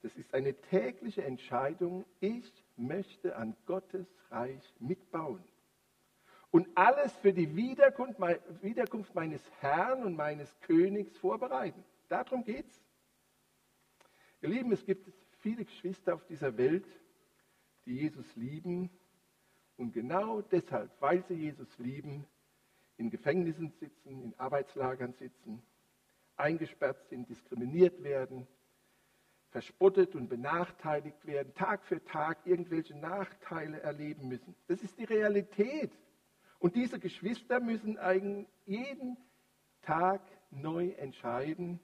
Das 0.00 0.16
ist 0.16 0.32
eine 0.32 0.54
tägliche 0.54 1.24
Entscheidung. 1.24 2.04
Ich 2.20 2.50
möchte 2.78 3.36
an 3.36 3.56
Gottes 3.66 4.06
Reich 4.30 4.74
mitbauen 4.78 5.42
und 6.50 6.68
alles 6.76 7.12
für 7.16 7.32
die 7.32 7.54
Wiederkunft, 7.54 8.18
meines 9.14 9.42
Herrn 9.60 10.04
und 10.04 10.16
meines 10.16 10.58
Königs 10.60 11.16
vorbereiten. 11.18 11.84
Darum 12.08 12.44
geht 12.44 12.70
es. 12.70 12.80
Ihr 14.40 14.48
Lieben, 14.48 14.72
es 14.72 14.84
gibt 14.84 15.12
viele 15.40 15.64
Geschwister 15.64 16.14
auf 16.14 16.24
dieser 16.26 16.56
Welt, 16.56 16.86
die 17.84 17.96
Jesus 17.96 18.36
lieben 18.36 18.90
und 19.76 19.92
genau 19.92 20.40
deshalb, 20.40 20.90
weil 21.00 21.22
sie 21.24 21.34
Jesus 21.34 21.78
lieben, 21.78 22.26
in 22.96 23.10
Gefängnissen 23.10 23.70
sitzen, 23.78 24.22
in 24.22 24.34
Arbeitslagern 24.38 25.12
sitzen, 25.14 25.62
eingesperrt 26.36 27.08
sind, 27.08 27.28
diskriminiert 27.28 28.02
werden, 28.02 28.46
verspottet 29.50 30.14
und 30.14 30.28
benachteiligt 30.28 31.26
werden, 31.26 31.54
Tag 31.54 31.84
für 31.84 32.04
Tag 32.04 32.38
irgendwelche 32.44 32.96
Nachteile 32.96 33.80
erleben 33.80 34.28
müssen. 34.28 34.54
Das 34.66 34.82
ist 34.82 34.98
die 34.98 35.04
Realität. 35.04 35.92
Und 36.58 36.76
diese 36.76 36.98
Geschwister 36.98 37.60
müssen 37.60 37.98
jeden 38.66 39.16
Tag 39.82 40.20
neu 40.50 40.90
entscheiden, 40.90 41.80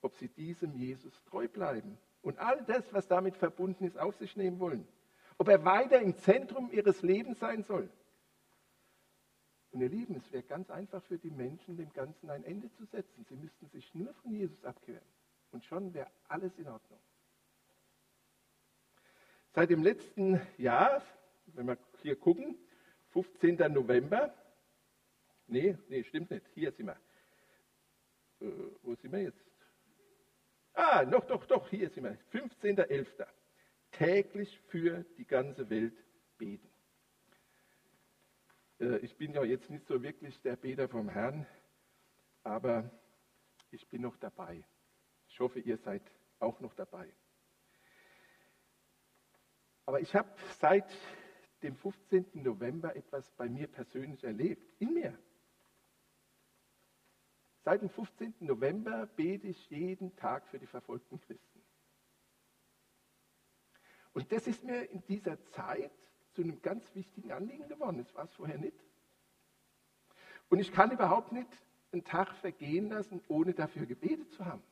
ob 0.00 0.16
sie 0.16 0.28
diesem 0.28 0.74
Jesus 0.74 1.24
treu 1.24 1.48
bleiben 1.48 1.98
und 2.22 2.38
all 2.38 2.62
das, 2.64 2.92
was 2.92 3.06
damit 3.06 3.36
verbunden 3.36 3.84
ist, 3.84 3.98
auf 3.98 4.16
sich 4.16 4.36
nehmen 4.36 4.58
wollen. 4.58 4.86
Ob 5.38 5.48
er 5.48 5.64
weiter 5.64 6.00
im 6.00 6.16
Zentrum 6.16 6.70
ihres 6.72 7.02
Lebens 7.02 7.38
sein 7.38 7.62
soll. 7.62 7.88
Und 9.70 9.82
ihr 9.82 9.88
Lieben, 9.88 10.16
es 10.16 10.32
wäre 10.32 10.42
ganz 10.42 10.70
einfach 10.70 11.02
für 11.04 11.18
die 11.18 11.30
Menschen, 11.30 11.76
dem 11.76 11.92
Ganzen 11.92 12.30
ein 12.30 12.42
Ende 12.42 12.72
zu 12.72 12.84
setzen. 12.86 13.24
Sie 13.28 13.36
müssten 13.36 13.68
sich 13.68 13.94
nur 13.94 14.12
von 14.14 14.32
Jesus 14.32 14.64
abkehren. 14.64 15.04
Und 15.52 15.64
schon 15.64 15.94
wäre 15.94 16.10
alles 16.28 16.56
in 16.58 16.68
Ordnung. 16.68 17.00
Seit 19.54 19.70
dem 19.70 19.82
letzten 19.82 20.40
Jahr, 20.56 21.02
wenn 21.46 21.66
wir 21.66 21.78
hier 22.02 22.16
gucken, 22.16 22.56
15. 23.10 23.56
November. 23.72 24.34
Nee, 25.46 25.76
nee, 25.88 26.04
stimmt 26.04 26.30
nicht. 26.30 26.46
Hier 26.54 26.72
sind 26.72 26.86
wir. 26.86 26.96
Äh, 28.40 28.52
wo 28.82 28.94
sind 28.94 29.12
wir 29.12 29.22
jetzt? 29.22 29.42
Ah, 30.74 31.02
noch, 31.04 31.24
doch, 31.24 31.44
doch, 31.46 31.68
hier 31.70 31.88
sind 31.90 32.04
wir. 32.04 32.18
15.11. 32.32 33.26
Täglich 33.90 34.60
für 34.68 35.04
die 35.16 35.24
ganze 35.24 35.68
Welt 35.70 35.96
beten. 36.36 36.68
Äh, 38.78 38.98
ich 38.98 39.16
bin 39.16 39.32
ja 39.32 39.42
jetzt 39.42 39.70
nicht 39.70 39.86
so 39.86 40.02
wirklich 40.02 40.40
der 40.42 40.56
Beter 40.56 40.88
vom 40.88 41.08
Herrn, 41.08 41.46
aber 42.44 42.90
ich 43.70 43.88
bin 43.88 44.02
noch 44.02 44.16
dabei. 44.18 44.64
Ich 45.38 45.40
hoffe, 45.40 45.60
ihr 45.60 45.76
seid 45.76 46.02
auch 46.40 46.58
noch 46.58 46.74
dabei. 46.74 47.08
Aber 49.86 50.00
ich 50.00 50.12
habe 50.16 50.28
seit 50.58 50.92
dem 51.62 51.76
15. 51.76 52.42
November 52.42 52.96
etwas 52.96 53.30
bei 53.36 53.48
mir 53.48 53.68
persönlich 53.68 54.24
erlebt, 54.24 54.74
in 54.80 54.94
mir. 54.94 55.16
Seit 57.62 57.82
dem 57.82 57.88
15. 57.88 58.34
November 58.40 59.06
bete 59.06 59.46
ich 59.46 59.70
jeden 59.70 60.16
Tag 60.16 60.44
für 60.48 60.58
die 60.58 60.66
verfolgten 60.66 61.20
Christen. 61.20 61.62
Und 64.14 64.32
das 64.32 64.48
ist 64.48 64.64
mir 64.64 64.90
in 64.90 65.06
dieser 65.06 65.40
Zeit 65.50 65.92
zu 66.32 66.42
einem 66.42 66.60
ganz 66.62 66.92
wichtigen 66.96 67.30
Anliegen 67.30 67.68
geworden. 67.68 67.98
Das 67.98 68.12
war 68.12 68.24
es 68.24 68.34
vorher 68.34 68.58
nicht. 68.58 68.84
Und 70.48 70.58
ich 70.58 70.72
kann 70.72 70.90
überhaupt 70.90 71.30
nicht 71.30 71.48
einen 71.92 72.02
Tag 72.02 72.34
vergehen 72.38 72.88
lassen, 72.88 73.22
ohne 73.28 73.54
dafür 73.54 73.86
gebetet 73.86 74.32
zu 74.32 74.44
haben. 74.44 74.64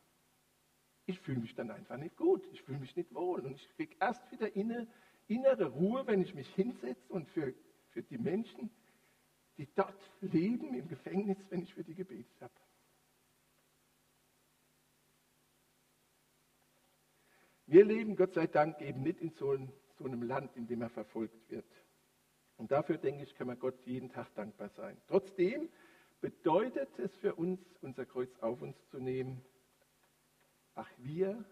Ich 1.06 1.20
fühle 1.20 1.40
mich 1.40 1.54
dann 1.54 1.70
einfach 1.70 1.96
nicht 1.96 2.16
gut. 2.16 2.46
Ich 2.52 2.62
fühle 2.62 2.78
mich 2.78 2.94
nicht 2.96 3.14
wohl. 3.14 3.40
Und 3.40 3.54
ich 3.54 3.68
kriege 3.76 3.96
erst 4.00 4.30
wieder 4.32 4.54
inne, 4.54 4.88
innere 5.28 5.66
Ruhe, 5.66 6.06
wenn 6.06 6.20
ich 6.20 6.34
mich 6.34 6.48
hinsetze 6.54 7.12
und 7.12 7.28
für, 7.28 7.54
für 7.90 8.02
die 8.02 8.18
Menschen, 8.18 8.70
die 9.56 9.68
dort 9.74 9.98
leben 10.20 10.74
im 10.74 10.88
Gefängnis, 10.88 11.38
wenn 11.48 11.62
ich 11.62 11.72
für 11.74 11.84
die 11.84 11.94
gebetet 11.94 12.40
habe. 12.40 12.52
Wir 17.68 17.84
leben 17.84 18.14
Gott 18.14 18.34
sei 18.34 18.46
Dank 18.46 18.80
eben 18.80 19.02
nicht 19.02 19.20
in 19.20 19.30
so, 19.30 19.56
so 19.98 20.04
einem 20.04 20.22
Land, 20.22 20.56
in 20.56 20.68
dem 20.68 20.82
er 20.82 20.90
verfolgt 20.90 21.50
wird. 21.50 21.66
Und 22.56 22.70
dafür, 22.70 22.96
denke 22.96 23.24
ich, 23.24 23.34
kann 23.34 23.48
man 23.48 23.58
Gott 23.58 23.74
jeden 23.84 24.08
Tag 24.10 24.32
dankbar 24.34 24.68
sein. 24.70 24.96
Trotzdem 25.08 25.68
bedeutet 26.20 26.88
es 26.98 27.14
für 27.16 27.34
uns, 27.34 27.60
unser 27.80 28.06
Kreuz 28.06 28.30
auf 28.40 28.62
uns 28.62 28.76
zu 28.90 28.98
nehmen. 28.98 29.42
Ach, 30.76 30.90
wir 30.98 31.42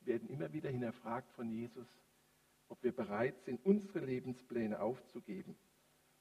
werden 0.00 0.28
immer 0.28 0.52
wieder 0.52 0.68
hinterfragt 0.68 1.32
von 1.32 1.48
Jesus, 1.48 1.86
ob 2.68 2.82
wir 2.82 2.92
bereit 2.92 3.40
sind, 3.44 3.64
unsere 3.64 4.00
Lebenspläne 4.04 4.80
aufzugeben. 4.80 5.56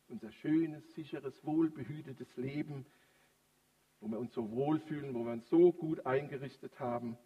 Unser 0.07 0.31
schönes, 0.31 0.93
sicheres, 0.93 1.43
wohlbehütetes 1.43 2.37
Leben, 2.37 2.85
wo 3.99 4.07
wir 4.07 4.19
uns 4.19 4.33
so 4.33 4.51
wohlfühlen, 4.51 5.15
wo 5.15 5.25
wir 5.25 5.33
uns 5.33 5.49
so 5.49 5.73
gut 5.73 6.05
eingerichtet 6.05 6.79
haben 6.79 7.17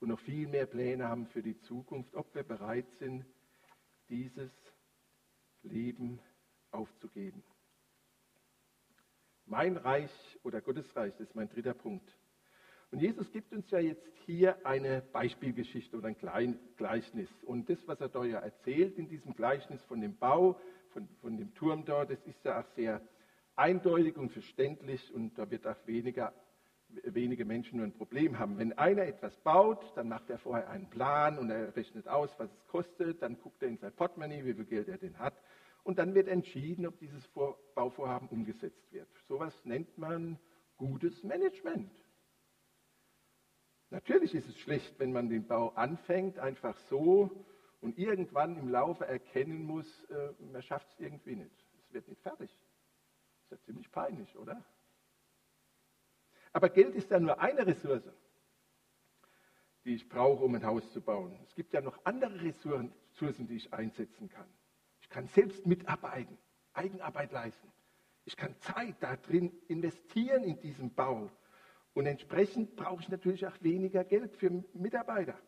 und 0.00 0.08
noch 0.08 0.18
viel 0.20 0.48
mehr 0.48 0.66
Pläne 0.66 1.08
haben 1.08 1.26
für 1.26 1.42
die 1.42 1.60
Zukunft, 1.60 2.14
ob 2.14 2.34
wir 2.34 2.42
bereit 2.42 2.90
sind, 2.98 3.26
dieses 4.08 4.50
Leben 5.62 6.18
aufzugeben. 6.70 7.44
Mein 9.44 9.76
Reich 9.76 10.10
oder 10.42 10.62
Gottes 10.62 10.96
Reich, 10.96 11.12
das 11.18 11.28
ist 11.28 11.36
mein 11.36 11.50
dritter 11.50 11.74
Punkt. 11.74 12.16
Und 12.92 13.00
Jesus 13.00 13.30
gibt 13.32 13.52
uns 13.52 13.70
ja 13.70 13.78
jetzt 13.78 14.06
hier 14.26 14.66
eine 14.66 15.00
Beispielgeschichte 15.00 15.96
oder 15.96 16.08
ein 16.08 16.58
Gleichnis. 16.76 17.30
Und 17.46 17.70
das, 17.70 17.78
was 17.88 18.00
er 18.00 18.10
da 18.10 18.22
ja 18.22 18.38
erzählt 18.38 18.98
in 18.98 19.08
diesem 19.08 19.34
Gleichnis 19.34 19.82
von 19.84 20.00
dem 20.00 20.16
Bau, 20.16 20.60
von, 20.90 21.08
von 21.22 21.38
dem 21.38 21.54
Turm 21.54 21.86
dort, 21.86 22.10
das 22.10 22.22
ist 22.26 22.44
ja 22.44 22.60
auch 22.60 22.66
sehr 22.76 23.00
eindeutig 23.56 24.18
und 24.18 24.30
verständlich 24.30 25.12
und 25.14 25.38
da 25.38 25.50
wird 25.50 25.66
auch 25.66 25.86
weniger, 25.86 26.34
wenige 27.04 27.46
Menschen 27.46 27.78
nur 27.78 27.86
ein 27.86 27.94
Problem 27.94 28.38
haben. 28.38 28.58
Wenn 28.58 28.76
einer 28.76 29.04
etwas 29.04 29.34
baut, 29.40 29.90
dann 29.96 30.08
macht 30.08 30.28
er 30.28 30.36
vorher 30.36 30.68
einen 30.68 30.90
Plan 30.90 31.38
und 31.38 31.48
er 31.48 31.74
rechnet 31.74 32.06
aus, 32.08 32.30
was 32.38 32.52
es 32.52 32.66
kostet, 32.66 33.22
dann 33.22 33.38
guckt 33.40 33.62
er 33.62 33.68
in 33.68 33.78
sein 33.78 33.92
Portemonnaie, 33.92 34.44
wie 34.44 34.52
viel 34.52 34.66
Geld 34.66 34.88
er 34.88 34.98
denn 34.98 35.18
hat 35.18 35.34
und 35.82 35.98
dann 35.98 36.14
wird 36.14 36.28
entschieden, 36.28 36.86
ob 36.86 36.98
dieses 36.98 37.26
Bauvorhaben 37.74 38.28
umgesetzt 38.28 38.92
wird. 38.92 39.08
Sowas 39.28 39.58
nennt 39.64 39.96
man 39.96 40.38
gutes 40.76 41.24
Management. 41.24 41.90
Natürlich 43.92 44.34
ist 44.34 44.48
es 44.48 44.58
schlecht, 44.58 44.98
wenn 44.98 45.12
man 45.12 45.28
den 45.28 45.46
Bau 45.46 45.70
anfängt, 45.70 46.38
einfach 46.38 46.76
so 46.88 47.44
und 47.80 47.98
irgendwann 47.98 48.56
im 48.56 48.68
Laufe 48.68 49.06
erkennen 49.06 49.64
muss, 49.64 50.04
äh, 50.04 50.32
man 50.40 50.62
schafft 50.62 50.88
es 50.90 51.00
irgendwie 51.00 51.36
nicht. 51.36 51.64
Es 51.78 51.92
wird 51.92 52.08
nicht 52.08 52.22
fertig. 52.22 52.50
Ist 53.44 53.50
ja 53.50 53.60
ziemlich 53.60 53.90
peinlich, 53.90 54.36
oder? 54.36 54.64
Aber 56.52 56.68
Geld 56.68 56.94
ist 56.94 57.10
ja 57.10 57.20
nur 57.20 57.40
eine 57.40 57.66
Ressource, 57.66 58.02
die 59.84 59.94
ich 59.94 60.08
brauche, 60.08 60.44
um 60.44 60.54
ein 60.54 60.66
Haus 60.66 60.90
zu 60.92 61.00
bauen. 61.00 61.38
Es 61.44 61.54
gibt 61.54 61.72
ja 61.72 61.80
noch 61.80 61.98
andere 62.04 62.40
Ressourcen, 62.42 63.46
die 63.46 63.56
ich 63.56 63.72
einsetzen 63.72 64.28
kann 64.28 64.48
kann 65.12 65.28
selbst 65.28 65.66
mitarbeiten, 65.66 66.38
Eigenarbeit 66.72 67.32
leisten. 67.32 67.70
Ich 68.24 68.36
kann 68.36 68.58
Zeit 68.60 68.96
da 69.00 69.16
drin 69.16 69.52
investieren 69.68 70.42
in 70.42 70.58
diesen 70.58 70.94
Bau. 70.94 71.30
Und 71.94 72.06
entsprechend 72.06 72.76
brauche 72.76 73.02
ich 73.02 73.08
natürlich 73.08 73.46
auch 73.46 73.60
weniger 73.62 74.04
Geld 74.04 74.34
für 74.36 74.50
Mitarbeiter. 74.72 75.38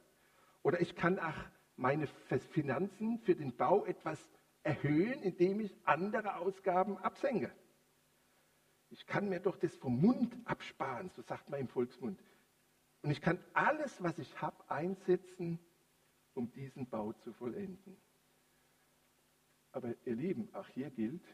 Oder 0.62 0.80
ich 0.80 0.94
kann 0.94 1.18
auch 1.18 1.36
meine 1.76 2.06
Finanzen 2.52 3.18
für 3.20 3.34
den 3.34 3.56
Bau 3.56 3.84
etwas 3.86 4.18
erhöhen, 4.62 5.22
indem 5.22 5.60
ich 5.60 5.74
andere 5.84 6.36
Ausgaben 6.36 6.98
absenke. 6.98 7.52
Ich 8.90 9.06
kann 9.06 9.28
mir 9.28 9.40
doch 9.40 9.56
das 9.56 9.74
vom 9.76 10.00
Mund 10.00 10.36
absparen, 10.44 11.10
so 11.10 11.22
sagt 11.22 11.48
man 11.48 11.60
im 11.60 11.68
Volksmund. 11.68 12.20
Und 13.02 13.10
ich 13.10 13.20
kann 13.20 13.38
alles, 13.52 14.02
was 14.02 14.18
ich 14.18 14.40
habe, 14.40 14.70
einsetzen, 14.70 15.58
um 16.34 16.50
diesen 16.52 16.88
Bau 16.88 17.12
zu 17.12 17.32
vollenden. 17.32 17.96
Aber 19.72 19.94
ihr 20.04 20.14
Lieben, 20.14 20.54
auch 20.54 20.68
hier 20.68 20.90
gilt, 20.90 21.24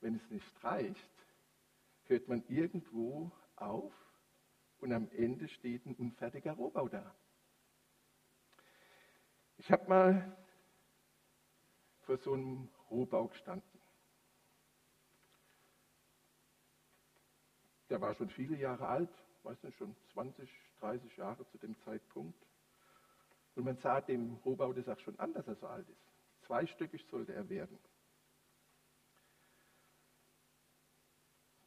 wenn 0.00 0.16
es 0.16 0.30
nicht 0.30 0.64
reicht, 0.64 1.10
hört 2.04 2.28
man 2.28 2.42
irgendwo 2.48 3.30
auf 3.60 3.92
und 4.80 4.92
am 4.92 5.08
Ende 5.10 5.48
steht 5.48 5.86
ein 5.86 5.94
unfertiger 5.94 6.52
Rohbau 6.52 6.88
da. 6.88 7.14
Ich 9.58 9.70
habe 9.72 9.88
mal 9.88 10.36
vor 12.02 12.16
so 12.18 12.32
einem 12.32 12.68
Rohbau 12.90 13.28
gestanden. 13.28 13.80
Der 17.90 18.00
war 18.00 18.14
schon 18.14 18.30
viele 18.30 18.56
Jahre 18.56 18.86
alt, 18.86 19.10
weiß 19.42 19.62
nicht, 19.62 19.76
schon 19.78 19.96
20, 20.12 20.48
30 20.80 21.16
Jahre 21.16 21.46
zu 21.48 21.58
dem 21.58 21.76
Zeitpunkt. 21.80 22.46
Und 23.54 23.64
man 23.64 23.76
sah 23.78 24.00
dem 24.00 24.34
Rohbau 24.44 24.72
das 24.72 24.88
auch 24.88 25.00
schon 25.00 25.18
an, 25.18 25.32
dass 25.32 25.48
er 25.48 25.56
so 25.56 25.66
alt 25.66 25.88
ist. 25.88 26.46
Zweistöckig 26.46 27.04
sollte 27.10 27.34
er 27.34 27.48
werden. 27.48 27.78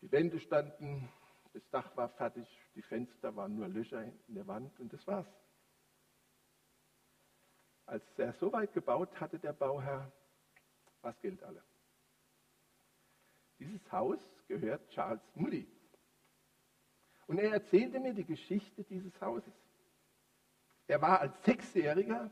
Die 0.02 0.12
Wände 0.12 0.40
standen, 0.40 1.10
das 1.54 1.68
Dach 1.70 1.96
war 1.98 2.10
fertig, 2.10 2.48
die 2.76 2.82
Fenster 2.82 3.36
waren 3.36 3.56
nur 3.56 3.68
Löcher 3.68 4.04
in 4.04 4.36
der 4.36 4.48
Wand 4.48 4.80
und 4.80 4.92
das 4.94 5.06
war's. 5.08 5.28
Als 7.86 8.04
er 8.18 8.34
so 8.34 8.52
weit 8.54 8.74
gebaut 8.74 9.20
hatte, 9.20 9.38
der 9.38 9.54
Bauherr, 9.54 10.12
was 11.02 11.20
gilt 11.20 11.44
alle? 11.44 11.64
Dieses 13.60 13.92
Haus 13.92 14.20
gehört 14.48 14.90
Charles 14.90 15.22
Mully. 15.36 15.68
Und 17.28 17.38
er 17.38 17.52
erzählte 17.52 18.00
mir 18.00 18.14
die 18.14 18.26
Geschichte 18.26 18.84
dieses 18.84 19.20
Hauses. 19.22 19.54
Er 20.88 21.02
war 21.02 21.20
als 21.20 21.44
Sechsjähriger 21.44 22.32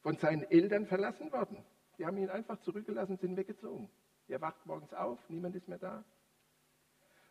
von 0.00 0.16
seinen 0.16 0.42
Eltern 0.42 0.86
verlassen 0.86 1.32
worden. 1.32 1.64
Die 1.98 2.06
haben 2.06 2.18
ihn 2.18 2.28
einfach 2.28 2.60
zurückgelassen, 2.60 3.16
sind 3.16 3.36
weggezogen. 3.36 3.90
Er 4.28 4.40
wacht 4.40 4.64
morgens 4.66 4.92
auf, 4.92 5.18
niemand 5.28 5.56
ist 5.56 5.68
mehr 5.68 5.78
da. 5.78 6.04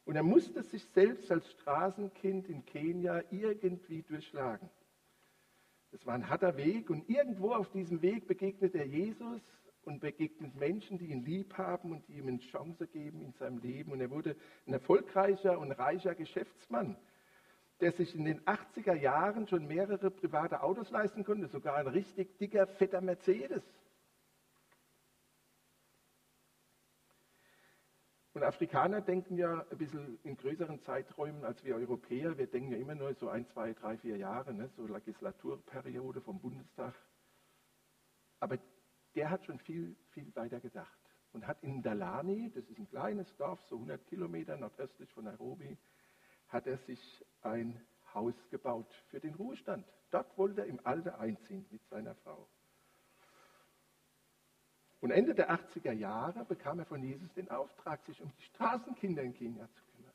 Und 0.06 0.15
er 0.15 0.24
musste 0.24 0.63
sich 0.63 0.84
selbst 0.94 1.32
als 1.32 1.50
Straßenkind 1.52 2.48
in 2.48 2.65
Kenia 2.65 3.24
irgendwie 3.32 4.04
durchschlagen. 4.04 4.70
Es 5.91 6.06
war 6.06 6.13
ein 6.13 6.30
harter 6.30 6.58
Weg 6.58 6.89
und 6.89 7.10
irgendwo 7.10 7.54
auf 7.54 7.70
diesem 7.72 8.02
Weg 8.02 8.28
begegnet 8.28 8.76
er 8.76 8.86
Jesus 8.86 9.41
und 9.84 10.02
begegnet 10.02 10.56
Menschen, 10.56 10.98
die 10.98 11.08
ihn 11.08 11.26
lieb 11.26 11.58
haben 11.58 11.91
und 11.91 12.08
die 12.08 12.13
ihm 12.13 12.28
eine 12.28 12.39
Chance 12.39 12.88
geben 12.88 13.22
in 13.22 13.34
seinem 13.34 13.60
Leben. 13.60 13.91
Und 13.91 14.02
er 14.02 14.12
wurde 14.12 14.36
ein 14.68 14.74
erfolgreicher 14.74 15.58
und 15.60 15.72
reicher 15.72 16.15
Geschäftsmann 16.15 16.98
der 17.82 17.91
sich 17.91 18.15
in 18.15 18.26
den 18.26 18.41
80er 18.41 18.94
Jahren 18.94 19.48
schon 19.48 19.68
mehrere 19.68 20.10
private 20.10 20.62
Autos 20.62 20.89
leisten 20.91 21.24
konnte, 21.24 21.48
sogar 21.48 21.76
ein 21.76 21.88
richtig 21.88 22.38
dicker, 22.38 22.68
fetter 22.68 23.02
Mercedes. 23.02 23.63
Und 28.36 28.43
Afrikaner 28.43 29.00
denken 29.00 29.38
ja 29.38 29.65
ein 29.71 29.78
bisschen 29.78 30.19
in 30.24 30.36
größeren 30.36 30.82
Zeiträumen 30.82 31.45
als 31.45 31.63
wir 31.63 31.74
Europäer. 31.76 32.38
Wir 32.38 32.48
denken 32.48 32.74
ja 32.74 32.78
immer 32.78 32.93
nur 32.93 33.13
so 33.15 33.30
ein, 33.30 33.48
zwei, 33.48 33.71
drei, 33.71 33.98
vier 33.98 34.17
Jahre, 34.17 34.54
ne? 34.54 34.69
so 34.76 34.86
Legislaturperiode 34.86 36.19
vom 36.19 36.41
Bundestag. 36.41 36.93
Aber 38.41 38.58
der 39.15 39.30
hat 39.30 39.45
schon 39.45 39.58
viel, 39.60 39.95
viel 40.10 40.36
weiter 40.36 40.60
gedacht 40.60 41.00
und 41.32 41.48
hat 41.48 41.63
in 41.63 41.82
Dalani, 41.82 42.52
das 42.54 42.65
ist 42.65 42.78
ein 42.78 42.89
kleines 42.89 43.34
Dorf, 43.38 43.63
so 43.69 43.76
100 43.76 44.06
Kilometer 44.08 44.58
nordöstlich 44.58 45.10
von 45.13 45.24
Nairobi, 45.24 45.78
hat 46.50 46.67
er 46.67 46.78
sich 46.80 47.26
ein 47.41 47.80
Haus 48.13 48.36
gebaut 48.50 48.93
für 49.08 49.21
den 49.21 49.36
Ruhestand. 49.36 49.88
Dort 50.12 50.38
wollte 50.38 50.60
er 50.60 50.67
im 50.67 50.86
Alter 50.86 51.19
einziehen 51.19 51.65
mit 51.71 51.88
seiner 51.88 52.15
Frau. 52.15 52.50
Und 55.01 55.12
Ende 55.12 55.36
der 55.36 55.51
80er 55.51 55.91
Jahre 55.91 56.45
bekam 56.45 56.79
er 56.79 56.86
von 56.86 57.03
Jesus 57.03 57.31
den 57.34 57.49
Auftrag, 57.49 58.03
sich 58.05 58.21
um 58.21 58.31
die 58.38 58.43
Straßenkinder 58.43 59.21
in 59.21 59.34
Kenia 59.34 59.67
zu 59.67 59.84
kümmern. 59.84 60.13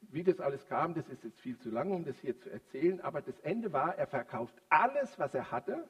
Wie 0.00 0.24
das 0.24 0.40
alles 0.40 0.66
kam, 0.66 0.94
das 0.94 1.08
ist 1.08 1.24
jetzt 1.24 1.40
viel 1.40 1.58
zu 1.58 1.70
lang, 1.70 1.90
um 1.90 2.04
das 2.04 2.16
hier 2.18 2.38
zu 2.38 2.50
erzählen, 2.50 3.00
aber 3.00 3.22
das 3.22 3.38
Ende 3.40 3.72
war, 3.72 3.96
er 3.96 4.06
verkauft 4.06 4.54
alles, 4.68 5.18
was 5.18 5.34
er 5.34 5.50
hatte, 5.50 5.88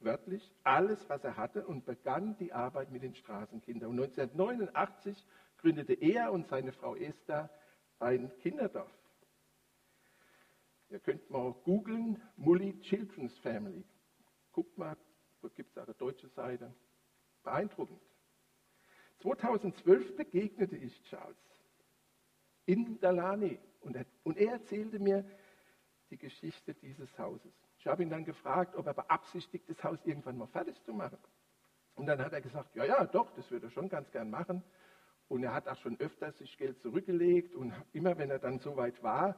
wörtlich 0.00 0.50
alles, 0.64 1.08
was 1.08 1.22
er 1.22 1.36
hatte, 1.36 1.66
und 1.66 1.84
begann 1.84 2.36
die 2.38 2.52
Arbeit 2.52 2.90
mit 2.90 3.02
den 3.02 3.14
Straßenkindern. 3.14 3.90
Und 3.90 4.00
1989 4.00 5.26
gründete 5.58 5.92
er 5.92 6.32
und 6.32 6.48
seine 6.48 6.72
Frau 6.72 6.96
Esther 6.96 7.50
ein 7.98 8.32
Kinderdorf. 8.38 8.90
Ihr 10.88 10.98
könnt 10.98 11.30
mal 11.30 11.52
googeln, 11.64 12.20
Mully 12.36 12.78
Children's 12.80 13.36
Family. 13.38 13.84
Guckt 14.52 14.76
mal, 14.76 14.96
da 15.40 15.48
gibt 15.48 15.70
es 15.70 15.78
eine 15.78 15.94
deutsche 15.94 16.28
Seite. 16.28 16.72
Beeindruckend. 17.42 18.00
2012 19.22 20.16
begegnete 20.16 20.76
ich 20.76 21.02
Charles 21.04 21.36
in 22.66 23.00
Dalani 23.00 23.58
und 23.80 23.96
er, 23.96 24.06
und 24.24 24.36
er 24.36 24.52
erzählte 24.52 24.98
mir 24.98 25.24
die 26.10 26.18
Geschichte 26.18 26.74
dieses 26.74 27.18
Hauses. 27.18 27.52
Ich 27.78 27.86
habe 27.86 28.02
ihn 28.02 28.10
dann 28.10 28.24
gefragt, 28.24 28.76
ob 28.76 28.86
er 28.86 28.94
beabsichtigt, 28.94 29.68
das 29.68 29.82
Haus 29.82 29.98
irgendwann 30.04 30.38
mal 30.38 30.46
fertig 30.46 30.80
zu 30.84 30.92
machen. 30.92 31.18
Und 31.94 32.06
dann 32.06 32.20
hat 32.20 32.32
er 32.32 32.40
gesagt, 32.40 32.74
ja, 32.76 32.84
ja, 32.84 33.04
doch, 33.04 33.30
das 33.32 33.50
würde 33.50 33.66
er 33.66 33.70
schon 33.70 33.88
ganz 33.88 34.10
gern 34.12 34.30
machen. 34.30 34.62
Und 35.28 35.42
er 35.42 35.54
hat 35.54 35.66
auch 35.68 35.76
schon 35.78 35.98
öfters 35.98 36.36
sich 36.38 36.56
Geld 36.58 36.80
zurückgelegt 36.80 37.54
und 37.54 37.72
immer 37.92 38.18
wenn 38.18 38.30
er 38.30 38.38
dann 38.38 38.58
so 38.58 38.76
weit 38.76 39.02
war, 39.02 39.36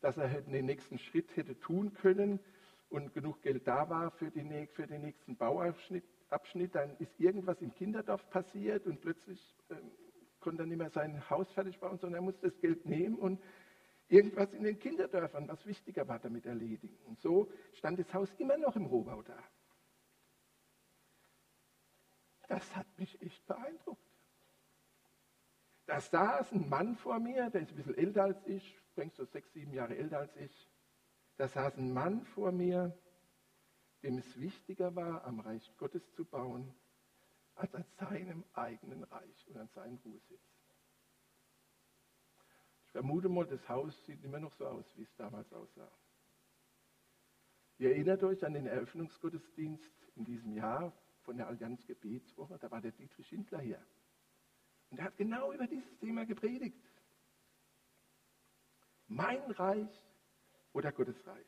dass 0.00 0.16
er 0.16 0.28
den 0.42 0.66
nächsten 0.66 0.98
Schritt 0.98 1.34
hätte 1.36 1.58
tun 1.58 1.92
können 1.94 2.40
und 2.94 3.12
genug 3.12 3.42
Geld 3.42 3.66
da 3.66 3.90
war 3.90 4.12
für, 4.12 4.30
die, 4.30 4.68
für 4.68 4.86
den 4.86 5.02
nächsten 5.02 5.36
Bauabschnitt, 5.36 6.04
Abschnitt, 6.30 6.76
dann 6.76 6.96
ist 6.98 7.18
irgendwas 7.18 7.60
im 7.60 7.74
Kinderdorf 7.74 8.30
passiert 8.30 8.86
und 8.86 9.00
plötzlich 9.00 9.56
äh, 9.68 9.74
konnte 10.38 10.62
er 10.62 10.66
nicht 10.66 10.78
mehr 10.78 10.90
sein 10.90 11.28
Haus 11.28 11.50
fertig 11.52 11.80
bauen, 11.80 11.98
sondern 11.98 12.22
er 12.22 12.24
musste 12.24 12.48
das 12.50 12.60
Geld 12.60 12.86
nehmen 12.86 13.16
und 13.18 13.42
irgendwas 14.08 14.52
in 14.52 14.62
den 14.62 14.78
Kinderdörfern, 14.78 15.48
was 15.48 15.66
wichtiger 15.66 16.06
war, 16.06 16.20
damit 16.20 16.46
erledigen. 16.46 16.96
Und 17.06 17.20
so 17.20 17.50
stand 17.72 17.98
das 17.98 18.14
Haus 18.14 18.32
immer 18.38 18.56
noch 18.56 18.76
im 18.76 18.86
Rohbau 18.86 19.22
da. 19.22 19.38
Das 22.46 22.76
hat 22.76 22.86
mich 22.96 23.20
echt 23.20 23.44
beeindruckt. 23.46 24.02
Da 25.86 26.00
saß 26.00 26.52
ein 26.52 26.68
Mann 26.68 26.94
vor 26.94 27.18
mir, 27.18 27.50
der 27.50 27.62
ist 27.62 27.70
ein 27.70 27.76
bisschen 27.76 27.98
älter 27.98 28.22
als 28.22 28.46
ich, 28.46 28.78
denkst 28.96 29.16
so 29.16 29.24
sechs, 29.24 29.52
sieben 29.52 29.72
Jahre 29.72 29.96
älter 29.96 30.18
als 30.18 30.36
ich. 30.36 30.68
Da 31.36 31.48
saß 31.48 31.76
ein 31.78 31.92
Mann 31.92 32.24
vor 32.26 32.52
mir, 32.52 32.96
dem 34.02 34.18
es 34.18 34.40
wichtiger 34.40 34.94
war, 34.94 35.24
am 35.24 35.40
Reich 35.40 35.76
Gottes 35.78 36.02
zu 36.12 36.24
bauen, 36.24 36.74
als 37.54 37.74
an 37.74 37.84
seinem 37.98 38.44
eigenen 38.52 39.04
Reich 39.04 39.48
und 39.48 39.56
an 39.56 39.68
seinem 39.68 39.96
Ruhesitz. 40.04 40.40
Ich 42.84 42.92
vermute 42.92 43.28
mal, 43.28 43.46
das 43.46 43.68
Haus 43.68 43.94
sieht 44.04 44.22
immer 44.22 44.38
noch 44.38 44.52
so 44.54 44.66
aus, 44.66 44.84
wie 44.96 45.02
es 45.02 45.16
damals 45.16 45.52
aussah. 45.52 45.90
Ihr 47.78 47.90
erinnert 47.90 48.22
euch 48.22 48.44
an 48.44 48.54
den 48.54 48.66
Eröffnungsgottesdienst 48.66 49.92
in 50.14 50.24
diesem 50.24 50.52
Jahr 50.52 50.92
von 51.22 51.36
der 51.36 51.48
Allianz 51.48 51.84
Gebetswoche, 51.86 52.58
da 52.58 52.70
war 52.70 52.80
der 52.80 52.92
Dietrich 52.92 53.26
Schindler 53.26 53.60
hier. 53.60 53.84
Und 54.90 54.98
er 54.98 55.06
hat 55.06 55.16
genau 55.16 55.52
über 55.52 55.66
dieses 55.66 55.98
Thema 55.98 56.24
gepredigt. 56.24 56.78
Mein 59.08 59.50
Reich 59.50 59.90
oder 60.74 60.92
Gottes 60.92 61.16
Reich. 61.26 61.46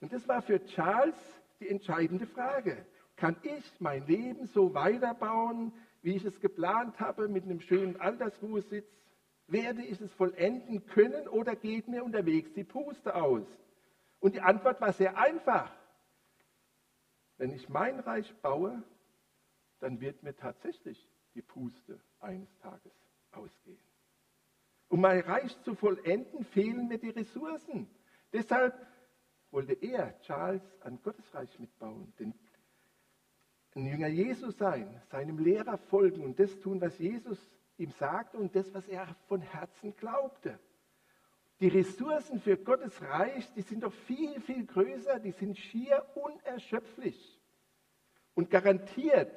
Und 0.00 0.12
das 0.12 0.26
war 0.26 0.40
für 0.40 0.64
Charles 0.64 1.16
die 1.60 1.68
entscheidende 1.68 2.26
Frage. 2.26 2.86
Kann 3.16 3.36
ich 3.42 3.80
mein 3.80 4.06
Leben 4.06 4.46
so 4.46 4.72
weiterbauen, 4.72 5.72
wie 6.02 6.14
ich 6.14 6.24
es 6.24 6.40
geplant 6.40 6.98
habe, 7.00 7.28
mit 7.28 7.44
einem 7.44 7.60
schönen 7.60 8.00
Altersruhesitz? 8.00 8.88
Werde 9.48 9.82
ich 9.82 10.00
es 10.00 10.12
vollenden 10.12 10.86
können 10.86 11.26
oder 11.26 11.56
geht 11.56 11.88
mir 11.88 12.04
unterwegs 12.04 12.52
die 12.54 12.64
Puste 12.64 13.14
aus? 13.14 13.46
Und 14.20 14.34
die 14.34 14.40
Antwort 14.40 14.80
war 14.80 14.92
sehr 14.92 15.18
einfach. 15.18 15.72
Wenn 17.38 17.52
ich 17.52 17.68
mein 17.68 17.98
Reich 18.00 18.32
baue, 18.40 18.82
dann 19.80 20.00
wird 20.00 20.22
mir 20.22 20.36
tatsächlich 20.36 21.08
die 21.34 21.42
Puste 21.42 22.00
eines 22.20 22.56
Tages 22.58 22.92
ausgehen. 23.32 23.87
Um 24.88 25.00
mein 25.02 25.20
Reich 25.20 25.60
zu 25.62 25.74
vollenden, 25.74 26.44
fehlen 26.44 26.88
mir 26.88 26.98
die 26.98 27.10
Ressourcen. 27.10 27.88
Deshalb 28.32 28.74
wollte 29.50 29.74
er, 29.74 30.18
Charles, 30.20 30.62
an 30.80 31.00
Gottes 31.02 31.34
Reich 31.34 31.58
mitbauen, 31.58 32.12
denn 32.18 32.34
ein 33.74 33.86
Jünger 33.86 34.08
Jesus 34.08 34.56
sein, 34.56 35.00
seinem 35.10 35.38
Lehrer 35.38 35.78
folgen 35.78 36.24
und 36.24 36.38
das 36.38 36.58
tun, 36.60 36.80
was 36.80 36.98
Jesus 36.98 37.38
ihm 37.76 37.90
sagte 37.92 38.38
und 38.38 38.54
das, 38.56 38.72
was 38.74 38.88
er 38.88 39.14
von 39.28 39.40
Herzen 39.40 39.94
glaubte. 39.96 40.58
Die 41.60 41.68
Ressourcen 41.68 42.40
für 42.40 42.56
Gottes 42.56 43.00
Reich, 43.02 43.52
die 43.54 43.62
sind 43.62 43.82
doch 43.82 43.92
viel, 43.92 44.40
viel 44.40 44.64
größer, 44.64 45.18
die 45.18 45.32
sind 45.32 45.58
schier 45.58 46.04
unerschöpflich. 46.14 47.40
Und 48.34 48.50
garantiert, 48.50 49.36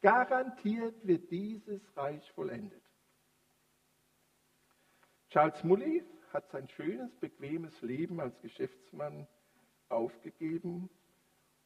garantiert 0.00 1.06
wird 1.06 1.30
dieses 1.30 1.96
Reich 1.96 2.30
vollendet. 2.32 2.83
Charles 5.34 5.64
Mully 5.64 6.04
hat 6.32 6.48
sein 6.52 6.68
schönes, 6.68 7.12
bequemes 7.16 7.82
Leben 7.82 8.20
als 8.20 8.40
Geschäftsmann 8.40 9.26
aufgegeben, 9.88 10.88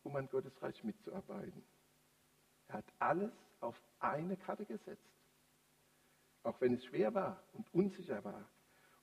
um 0.04 0.16
an 0.16 0.26
Gottes 0.30 0.62
Reich 0.62 0.82
mitzuarbeiten. 0.84 1.62
Er 2.68 2.76
hat 2.76 2.86
alles 2.98 3.30
auf 3.60 3.78
eine 4.00 4.38
Karte 4.38 4.64
gesetzt, 4.64 5.12
auch 6.44 6.58
wenn 6.62 6.76
es 6.76 6.84
schwer 6.86 7.12
war 7.12 7.42
und 7.52 7.66
unsicher 7.74 8.24
war. 8.24 8.48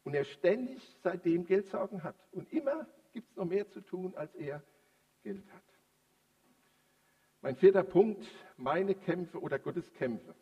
Und 0.03 0.15
er 0.15 0.25
ständig 0.25 0.81
seitdem 1.03 1.45
Geldsorgen 1.45 2.01
hat. 2.01 2.15
Und 2.31 2.51
immer 2.51 2.87
gibt 3.13 3.29
es 3.29 3.35
noch 3.35 3.45
mehr 3.45 3.69
zu 3.69 3.81
tun, 3.81 4.15
als 4.15 4.33
er 4.33 4.63
Geld 5.21 5.47
hat. 5.53 5.63
Mein 7.41 7.55
vierter 7.55 7.83
Punkt, 7.83 8.25
meine 8.57 8.95
Kämpfe 8.95 9.39
oder 9.39 9.59
Gottes 9.59 9.93
Kämpfe. 9.93 10.33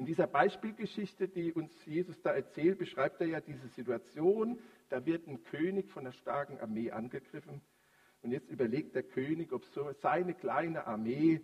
In 0.00 0.06
dieser 0.06 0.26
Beispielgeschichte, 0.26 1.28
die 1.28 1.52
uns 1.52 1.70
Jesus 1.84 2.22
da 2.22 2.30
erzählt, 2.30 2.78
beschreibt 2.78 3.20
er 3.20 3.26
ja 3.26 3.40
diese 3.42 3.68
Situation. 3.68 4.58
Da 4.88 5.04
wird 5.04 5.28
ein 5.28 5.44
König 5.44 5.90
von 5.90 6.06
einer 6.06 6.14
starken 6.14 6.58
Armee 6.58 6.90
angegriffen. 6.90 7.60
Und 8.22 8.30
jetzt 8.30 8.48
überlegt 8.48 8.94
der 8.94 9.02
König, 9.02 9.52
ob 9.52 9.62
so 9.66 9.92
seine 10.00 10.32
kleine 10.32 10.86
Armee 10.86 11.42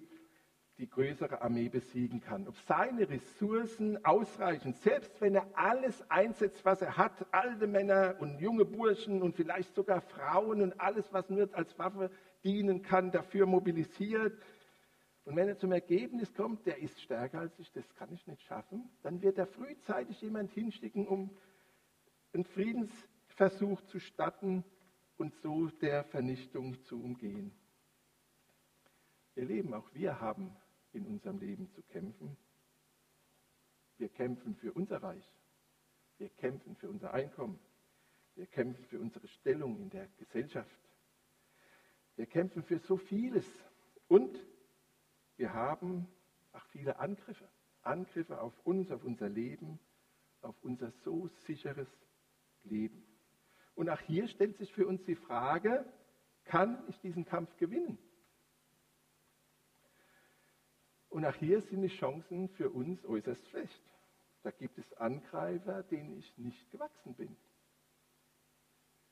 die 0.78 0.88
größere 0.88 1.42
Armee 1.42 1.68
besiegen 1.68 2.22
kann. 2.22 2.48
Ob 2.48 2.56
seine 2.66 3.10
Ressourcen 3.10 4.02
ausreichen, 4.06 4.72
selbst 4.72 5.20
wenn 5.20 5.34
er 5.34 5.46
alles 5.52 6.10
einsetzt, 6.10 6.64
was 6.64 6.80
er 6.80 6.96
hat, 6.96 7.26
alte 7.32 7.66
Männer 7.66 8.16
und 8.20 8.40
junge 8.40 8.64
Burschen 8.64 9.20
und 9.20 9.36
vielleicht 9.36 9.74
sogar 9.74 10.00
Frauen 10.00 10.62
und 10.62 10.80
alles, 10.80 11.12
was 11.12 11.28
nur 11.28 11.50
als 11.52 11.78
Waffe 11.78 12.10
dienen 12.42 12.80
kann, 12.80 13.10
dafür 13.10 13.44
mobilisiert 13.44 14.32
und 15.26 15.34
wenn 15.34 15.48
er 15.48 15.58
zum 15.58 15.72
Ergebnis 15.72 16.32
kommt, 16.34 16.64
der 16.66 16.78
ist 16.78 17.00
stärker 17.02 17.40
als 17.40 17.58
ich, 17.58 17.72
das 17.72 17.84
kann 17.96 18.12
ich 18.12 18.24
nicht 18.28 18.42
schaffen, 18.42 18.88
dann 19.02 19.22
wird 19.22 19.38
er 19.38 19.48
frühzeitig 19.48 20.20
jemand 20.22 20.52
hinschicken, 20.52 21.04
um 21.04 21.36
einen 22.32 22.44
Friedensversuch 22.44 23.82
zu 23.82 23.98
statten 23.98 24.64
und 25.16 25.34
so 25.42 25.66
der 25.66 26.04
Vernichtung 26.04 26.80
zu 26.84 27.02
umgehen. 27.02 27.52
Ihr 29.34 29.46
Leben, 29.46 29.74
auch 29.74 29.92
wir 29.94 30.20
haben 30.20 30.56
in 30.92 31.04
unserem 31.06 31.40
Leben 31.40 31.68
zu 31.72 31.82
kämpfen. 31.82 32.36
Wir 33.98 34.08
kämpfen 34.08 34.54
für 34.54 34.72
unser 34.72 35.02
Reich. 35.02 35.34
Wir 36.18 36.28
kämpfen 36.28 36.76
für 36.76 36.88
unser 36.88 37.12
Einkommen. 37.12 37.58
Wir 38.36 38.46
kämpfen 38.46 38.84
für 38.84 39.00
unsere 39.00 39.26
Stellung 39.26 39.76
in 39.80 39.90
der 39.90 40.06
Gesellschaft. 40.18 40.78
Wir 42.14 42.26
kämpfen 42.26 42.62
für 42.62 42.78
so 42.78 42.96
vieles. 42.96 43.44
Und 44.06 44.38
wir 45.36 45.52
haben 45.52 46.08
auch 46.52 46.64
viele 46.66 46.98
Angriffe. 46.98 47.48
Angriffe 47.82 48.40
auf 48.40 48.58
uns, 48.64 48.90
auf 48.90 49.04
unser 49.04 49.28
Leben, 49.28 49.78
auf 50.42 50.56
unser 50.62 50.90
so 51.04 51.28
sicheres 51.46 51.88
Leben. 52.64 53.06
Und 53.74 53.90
auch 53.90 54.00
hier 54.00 54.26
stellt 54.28 54.56
sich 54.56 54.72
für 54.72 54.86
uns 54.86 55.04
die 55.04 55.14
Frage, 55.14 55.84
kann 56.44 56.82
ich 56.88 56.98
diesen 57.00 57.24
Kampf 57.24 57.54
gewinnen? 57.58 57.98
Und 61.08 61.24
auch 61.24 61.34
hier 61.34 61.60
sind 61.62 61.82
die 61.82 61.96
Chancen 61.96 62.48
für 62.50 62.70
uns 62.70 63.04
äußerst 63.04 63.46
schlecht. 63.48 63.82
Da 64.42 64.50
gibt 64.50 64.78
es 64.78 64.92
Angreifer, 64.94 65.82
denen 65.84 66.18
ich 66.18 66.38
nicht 66.38 66.70
gewachsen 66.70 67.14
bin. 67.14 67.36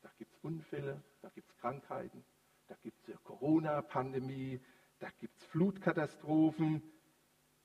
Da 0.02 0.10
gibt 0.18 0.32
es 0.32 0.38
Unfälle, 0.44 1.02
da 1.22 1.28
gibt 1.30 1.48
es 1.48 1.56
Krankheiten, 1.56 2.24
da 2.68 2.76
gibt 2.82 3.08
es 3.08 3.22
Corona-Pandemie, 3.24 4.60
da 4.98 5.11
gibt 5.18 5.38
es 5.38 5.44
Flutkatastrophen. 5.46 6.83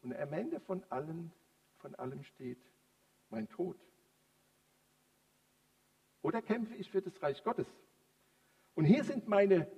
Und 0.01 0.15
am 0.15 0.33
Ende 0.33 0.59
von 0.59 0.83
allem, 0.85 1.31
von 1.77 1.95
allem 1.95 2.23
steht 2.23 2.61
mein 3.29 3.47
Tod. 3.49 3.77
Oder 6.21 6.41
kämpfe 6.41 6.75
ich 6.75 6.89
für 6.89 7.01
das 7.01 7.21
Reich 7.21 7.43
Gottes? 7.43 7.67
Und 8.75 8.85
hier 8.85 9.03
sind 9.03 9.27
meine 9.27 9.69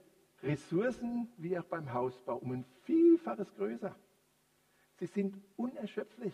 Ressourcen, 0.43 1.31
wie 1.37 1.57
auch 1.57 1.65
beim 1.65 1.93
Hausbau, 1.93 2.37
um 2.37 2.51
ein 2.51 2.65
Vielfaches 2.83 3.53
größer. 3.55 3.95
Sie 4.97 5.05
sind 5.05 5.39
unerschöpflich. 5.55 6.33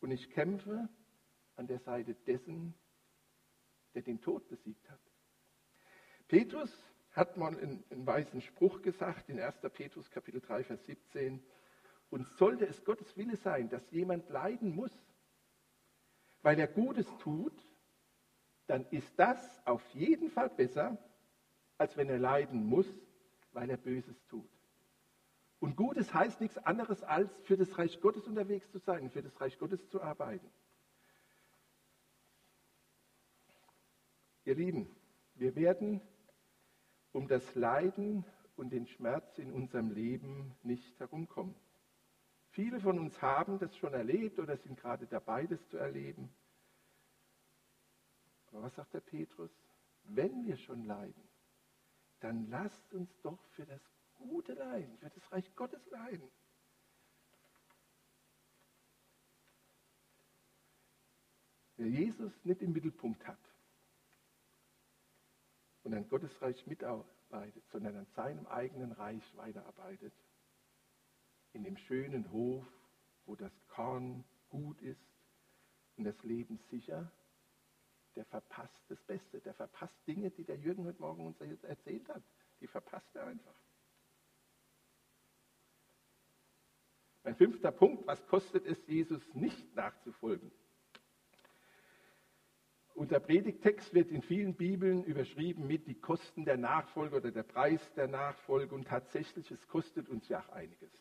Und 0.00 0.10
ich 0.10 0.30
kämpfe 0.30 0.88
an 1.56 1.66
der 1.66 1.78
Seite 1.78 2.14
dessen, 2.14 2.74
der 3.94 4.02
den 4.02 4.20
Tod 4.20 4.48
besiegt 4.48 4.88
hat. 4.90 5.00
Petrus 6.28 6.70
hat 7.14 7.36
man 7.36 7.56
einen, 7.56 7.84
einen 7.90 8.06
weisen 8.06 8.40
Spruch 8.40 8.82
gesagt 8.82 9.28
in 9.28 9.40
1. 9.40 9.60
Petrus 9.72 10.10
Kapitel 10.10 10.40
3, 10.40 10.64
Vers 10.64 10.84
17. 10.84 11.42
Und 12.10 12.26
sollte 12.36 12.66
es 12.66 12.84
Gottes 12.84 13.16
Wille 13.16 13.36
sein, 13.36 13.68
dass 13.70 13.88
jemand 13.90 14.28
leiden 14.28 14.74
muss, 14.74 14.92
weil 16.42 16.58
er 16.58 16.66
Gutes 16.66 17.06
tut, 17.18 17.54
dann 18.66 18.84
ist 18.90 19.12
das 19.16 19.38
auf 19.64 19.82
jeden 19.90 20.30
Fall 20.30 20.50
besser, 20.50 20.98
als 21.78 21.96
wenn 21.96 22.08
er 22.08 22.18
leiden 22.18 22.66
muss, 22.66 22.86
weil 23.52 23.70
er 23.70 23.76
Böses 23.76 24.16
tut. 24.26 24.48
Und 25.60 25.76
Gutes 25.76 26.12
heißt 26.12 26.40
nichts 26.40 26.58
anderes, 26.58 27.02
als 27.02 27.30
für 27.44 27.56
das 27.56 27.78
Reich 27.78 28.00
Gottes 28.00 28.26
unterwegs 28.26 28.70
zu 28.70 28.78
sein, 28.78 29.10
für 29.10 29.22
das 29.22 29.40
Reich 29.40 29.58
Gottes 29.58 29.88
zu 29.88 30.02
arbeiten. 30.02 30.50
Ihr 34.44 34.56
Lieben, 34.56 34.94
wir 35.36 35.56
werden 35.56 36.02
um 37.14 37.28
das 37.28 37.54
Leiden 37.54 38.24
und 38.56 38.70
den 38.70 38.86
Schmerz 38.86 39.38
in 39.38 39.52
unserem 39.52 39.92
Leben 39.92 40.56
nicht 40.62 40.98
herumkommen. 40.98 41.54
Viele 42.50 42.80
von 42.80 42.98
uns 42.98 43.20
haben 43.22 43.58
das 43.58 43.76
schon 43.76 43.94
erlebt 43.94 44.38
oder 44.38 44.56
sind 44.56 44.78
gerade 44.78 45.06
dabei, 45.06 45.46
das 45.46 45.66
zu 45.68 45.76
erleben. 45.76 46.34
Aber 48.48 48.62
was 48.62 48.74
sagt 48.74 48.94
der 48.94 49.00
Petrus? 49.00 49.50
Wenn 50.04 50.44
wir 50.44 50.56
schon 50.56 50.84
leiden, 50.84 51.28
dann 52.20 52.48
lasst 52.50 52.92
uns 52.92 53.10
doch 53.22 53.42
für 53.50 53.64
das 53.64 53.80
Gute 54.14 54.54
leiden, 54.54 54.98
für 54.98 55.10
das 55.10 55.32
Reich 55.32 55.54
Gottes 55.54 55.88
leiden. 55.90 56.30
Wer 61.76 61.88
Jesus 61.88 62.44
nicht 62.44 62.62
im 62.62 62.72
Mittelpunkt 62.72 63.26
hat, 63.26 63.53
und 65.84 65.94
an 65.94 66.08
Gottes 66.08 66.30
Reich 66.42 66.66
mitarbeitet, 66.66 67.62
sondern 67.70 67.96
an 67.96 68.06
seinem 68.16 68.46
eigenen 68.46 68.92
Reich 68.92 69.22
weiterarbeitet. 69.36 70.12
In 71.52 71.62
dem 71.62 71.76
schönen 71.76 72.30
Hof, 72.32 72.66
wo 73.26 73.36
das 73.36 73.52
Korn 73.68 74.24
gut 74.48 74.80
ist 74.80 75.00
und 75.96 76.04
das 76.04 76.20
Leben 76.24 76.58
sicher, 76.70 77.12
der 78.16 78.24
verpasst 78.24 78.82
das 78.88 79.00
Beste. 79.02 79.40
Der 79.40 79.54
verpasst 79.54 79.94
Dinge, 80.06 80.30
die 80.30 80.44
der 80.44 80.56
Jürgen 80.56 80.84
heute 80.84 81.00
Morgen 81.00 81.26
uns 81.26 81.40
erzählt 81.40 82.08
hat. 82.08 82.22
die 82.60 82.66
verpasst 82.66 83.14
er 83.14 83.26
einfach. 83.26 83.54
Mein 87.24 87.36
fünfter 87.36 87.72
Punkt, 87.72 88.06
was 88.06 88.24
kostet 88.26 88.64
es, 88.66 88.78
Jesus 88.86 89.22
nicht 89.34 89.74
nachzufolgen? 89.74 90.50
Unser 92.94 93.18
Predigtext 93.18 93.92
wird 93.92 94.10
in 94.12 94.22
vielen 94.22 94.54
Bibeln 94.54 95.02
überschrieben 95.02 95.66
mit 95.66 95.88
die 95.88 96.00
Kosten 96.00 96.44
der 96.44 96.56
Nachfolge 96.56 97.16
oder 97.16 97.32
der 97.32 97.42
Preis 97.42 97.80
der 97.94 98.06
Nachfolge 98.06 98.72
und 98.72 98.86
tatsächlich, 98.86 99.50
es 99.50 99.66
kostet 99.66 100.08
uns 100.08 100.28
ja 100.28 100.40
auch 100.40 100.48
einiges. 100.50 100.92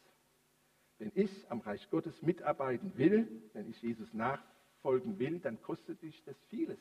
Wenn 0.97 1.11
ich 1.13 1.51
am 1.51 1.59
Reich 1.59 1.87
Gottes 1.91 2.19
mitarbeiten 2.23 2.97
will, 2.97 3.43
wenn 3.53 3.69
ich 3.69 3.79
Jesus 3.81 4.11
nachfolgen 4.11 5.19
will, 5.19 5.39
dann 5.39 5.61
kostet 5.61 6.01
dich 6.01 6.23
das 6.23 6.35
vieles. 6.45 6.79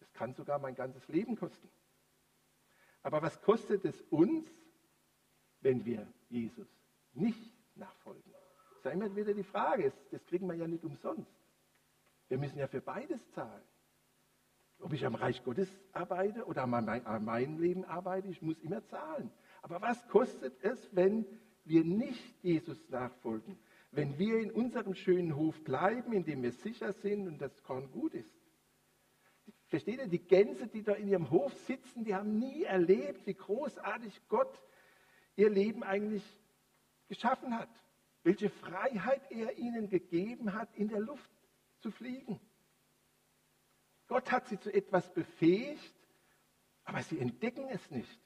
Es 0.00 0.10
kann 0.14 0.32
sogar 0.32 0.58
mein 0.58 0.74
ganzes 0.74 1.06
Leben 1.08 1.36
kosten. 1.36 1.68
Aber 3.02 3.20
was 3.20 3.40
kostet 3.42 3.84
es 3.84 4.00
uns, 4.10 4.48
wenn 5.60 5.84
wir 5.84 6.10
Jesus 6.30 6.68
nicht 7.12 7.52
nachfolgen? 7.76 8.32
Das 8.32 8.78
ist 8.78 8.84
ja 8.86 8.90
immer 8.92 9.14
wieder 9.14 9.34
die 9.34 9.44
Frage, 9.44 9.92
das 10.10 10.24
kriegen 10.24 10.46
wir 10.46 10.54
ja 10.54 10.66
nicht 10.66 10.84
umsonst. 10.84 11.30
Wir 12.28 12.38
müssen 12.38 12.58
ja 12.58 12.68
für 12.68 12.80
beides 12.80 13.20
zahlen. 13.32 13.64
Ob 14.80 14.92
ich 14.92 15.04
am 15.04 15.14
Reich 15.14 15.42
Gottes 15.44 15.68
arbeite 15.92 16.44
oder 16.44 16.62
an 16.62 17.24
meinem 17.24 17.58
Leben 17.58 17.84
arbeite, 17.84 18.28
ich 18.28 18.42
muss 18.42 18.58
immer 18.60 18.84
zahlen. 18.86 19.30
Aber 19.62 19.82
was 19.82 20.06
kostet 20.08 20.62
es, 20.62 20.94
wenn 20.94 21.26
wir 21.64 21.84
nicht 21.84 22.42
Jesus 22.42 22.88
nachfolgen? 22.88 23.58
Wenn 23.90 24.18
wir 24.18 24.38
in 24.38 24.50
unserem 24.50 24.94
schönen 24.94 25.34
Hof 25.34 25.62
bleiben, 25.64 26.12
in 26.12 26.24
dem 26.24 26.42
wir 26.42 26.52
sicher 26.52 26.92
sind 26.92 27.26
und 27.26 27.40
das 27.40 27.62
Korn 27.62 27.90
gut 27.90 28.14
ist? 28.14 28.30
Versteht 29.66 29.98
ihr, 29.98 30.06
die 30.06 30.26
Gänse, 30.26 30.66
die 30.66 30.82
da 30.82 30.92
in 30.92 31.08
ihrem 31.08 31.30
Hof 31.30 31.52
sitzen, 31.66 32.04
die 32.04 32.14
haben 32.14 32.38
nie 32.38 32.62
erlebt, 32.62 33.26
wie 33.26 33.34
großartig 33.34 34.28
Gott 34.28 34.62
ihr 35.36 35.50
Leben 35.50 35.82
eigentlich 35.82 36.24
geschaffen 37.08 37.58
hat. 37.58 37.68
Welche 38.22 38.48
Freiheit 38.48 39.30
er 39.30 39.58
ihnen 39.58 39.88
gegeben 39.88 40.54
hat, 40.54 40.74
in 40.74 40.88
der 40.88 41.00
Luft 41.00 41.30
zu 41.80 41.90
fliegen. 41.90 42.40
Gott 44.08 44.32
hat 44.32 44.48
sie 44.48 44.58
zu 44.58 44.72
etwas 44.72 45.12
befähigt, 45.12 45.94
aber 46.84 47.02
sie 47.02 47.20
entdecken 47.20 47.68
es 47.68 47.90
nicht. 47.90 48.20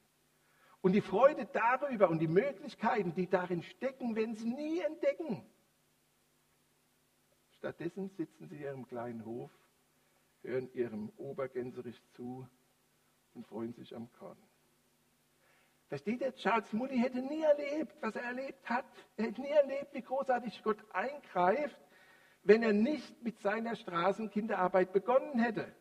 Und 0.80 0.92
die 0.92 1.00
Freude 1.00 1.46
darüber 1.46 2.08
und 2.08 2.20
die 2.20 2.28
Möglichkeiten, 2.28 3.14
die 3.14 3.28
darin 3.28 3.62
stecken, 3.62 4.16
werden 4.16 4.34
sie 4.34 4.48
nie 4.48 4.80
entdecken. 4.80 5.44
Stattdessen 7.58 8.10
sitzen 8.10 8.48
sie 8.48 8.56
in 8.56 8.62
ihrem 8.62 8.86
kleinen 8.86 9.24
Hof, 9.24 9.50
hören 10.42 10.72
ihrem 10.72 11.10
Obergänserich 11.16 12.00
zu 12.14 12.48
und 13.34 13.46
freuen 13.46 13.72
sich 13.74 13.94
am 13.94 14.10
Korn. 14.12 14.38
Versteht 15.88 16.20
ihr, 16.20 16.34
Charles 16.34 16.72
Mully 16.72 16.98
hätte 16.98 17.20
nie 17.20 17.42
erlebt, 17.42 17.94
was 18.00 18.16
er 18.16 18.22
erlebt 18.22 18.68
hat. 18.68 18.86
Er 19.16 19.26
hätte 19.26 19.40
nie 19.40 19.50
erlebt, 19.50 19.92
wie 19.92 20.02
großartig 20.02 20.62
Gott 20.62 20.78
eingreift 20.92 21.78
wenn 22.44 22.62
er 22.62 22.72
nicht 22.72 23.22
mit 23.22 23.40
seiner 23.40 23.76
Straßenkinderarbeit 23.76 24.92
begonnen 24.92 25.38
hätte. 25.38 25.72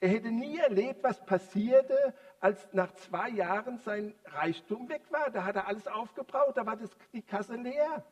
Er 0.00 0.08
hätte 0.08 0.30
nie 0.30 0.56
erlebt, 0.56 1.02
was 1.02 1.24
passierte, 1.26 2.14
als 2.40 2.72
nach 2.72 2.92
zwei 2.94 3.28
Jahren 3.28 3.78
sein 3.78 4.14
Reichtum 4.24 4.88
weg 4.88 5.02
war. 5.10 5.30
Da 5.30 5.44
hat 5.44 5.56
er 5.56 5.66
alles 5.66 5.86
aufgebraucht, 5.86 6.56
da 6.56 6.64
war 6.64 6.76
das, 6.76 6.90
die 7.12 7.22
Kasse 7.22 7.56
leer. 7.56 8.04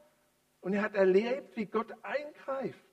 Und 0.60 0.74
er 0.74 0.82
hat 0.82 0.94
erlebt, 0.94 1.56
wie 1.56 1.66
Gott 1.66 1.92
eingreift. 2.02 2.84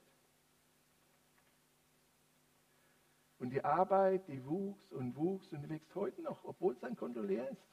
Und 3.38 3.50
die 3.50 3.62
Arbeit, 3.62 4.26
die 4.28 4.44
wuchs 4.46 4.92
und 4.92 5.14
wuchs 5.16 5.52
und 5.52 5.68
wächst 5.68 5.94
heute 5.94 6.22
noch, 6.22 6.42
obwohl 6.44 6.74
sein 6.76 6.96
Konto 6.96 7.20
leer 7.20 7.50
ist. 7.50 7.66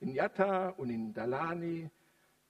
In 0.00 0.08
Yatta 0.08 0.70
und 0.70 0.90
in 0.90 1.12
Dalani 1.12 1.88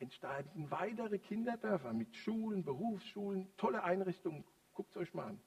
entstanden 0.01 0.71
weitere 0.71 1.19
Kinderdörfer 1.19 1.93
mit 1.93 2.17
Schulen, 2.17 2.65
Berufsschulen, 2.65 3.49
tolle 3.57 3.85
Einrichtungen. 3.85 4.45
Guckt 4.73 4.91
es 4.91 4.97
euch 4.97 5.15
mal 5.15 5.29
an. 5.29 5.41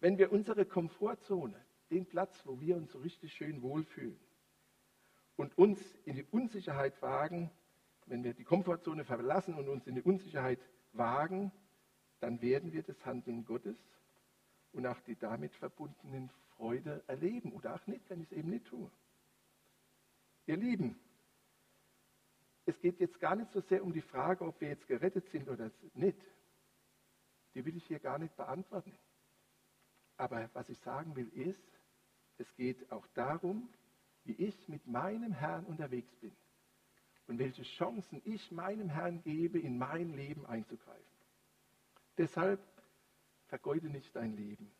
Wenn 0.00 0.18
wir 0.18 0.32
unsere 0.32 0.64
Komfortzone, 0.64 1.60
den 1.90 2.06
Platz, 2.06 2.40
wo 2.44 2.60
wir 2.60 2.76
uns 2.76 2.92
so 2.92 2.98
richtig 2.98 3.32
schön 3.32 3.62
wohlfühlen 3.62 4.18
und 5.36 5.56
uns 5.58 5.80
in 6.04 6.16
die 6.16 6.26
Unsicherheit 6.30 7.00
wagen, 7.02 7.50
wenn 8.06 8.22
wir 8.22 8.34
die 8.34 8.44
Komfortzone 8.44 9.04
verlassen 9.04 9.54
und 9.54 9.68
uns 9.68 9.86
in 9.86 9.94
die 9.94 10.02
Unsicherheit 10.02 10.60
wagen, 10.92 11.52
dann 12.20 12.40
werden 12.42 12.72
wir 12.72 12.82
das 12.82 13.04
Handeln 13.04 13.44
Gottes 13.44 13.76
und 14.72 14.86
auch 14.86 15.00
die 15.00 15.16
damit 15.16 15.54
verbundenen 15.54 16.30
Freude 16.56 17.02
erleben 17.06 17.52
oder 17.52 17.74
auch 17.74 17.86
nicht, 17.86 18.08
wenn 18.10 18.20
ich 18.20 18.30
es 18.30 18.38
eben 18.38 18.50
nicht 18.50 18.66
tue. 18.66 18.90
Ihr 20.46 20.56
Lieben, 20.56 20.98
es 22.66 22.80
geht 22.80 23.00
jetzt 23.00 23.20
gar 23.20 23.36
nicht 23.36 23.50
so 23.52 23.60
sehr 23.60 23.82
um 23.82 23.92
die 23.92 24.00
Frage, 24.00 24.44
ob 24.44 24.60
wir 24.60 24.68
jetzt 24.68 24.86
gerettet 24.86 25.28
sind 25.28 25.48
oder 25.48 25.70
nicht. 25.94 26.18
Die 27.54 27.64
will 27.64 27.76
ich 27.76 27.86
hier 27.86 27.98
gar 27.98 28.18
nicht 28.18 28.36
beantworten. 28.36 28.92
Aber 30.16 30.48
was 30.54 30.68
ich 30.68 30.78
sagen 30.78 31.14
will 31.16 31.28
ist, 31.28 31.62
es 32.38 32.54
geht 32.56 32.90
auch 32.90 33.06
darum, 33.14 33.68
wie 34.24 34.32
ich 34.32 34.68
mit 34.68 34.86
meinem 34.86 35.32
Herrn 35.32 35.64
unterwegs 35.64 36.14
bin 36.16 36.34
und 37.26 37.38
welche 37.38 37.62
Chancen 37.62 38.22
ich 38.24 38.50
meinem 38.50 38.88
Herrn 38.88 39.22
gebe, 39.22 39.58
in 39.58 39.78
mein 39.78 40.14
Leben 40.14 40.46
einzugreifen. 40.46 41.04
Deshalb 42.16 42.60
vergeude 43.46 43.88
nicht 43.88 44.14
dein 44.16 44.36
Leben. 44.36 44.70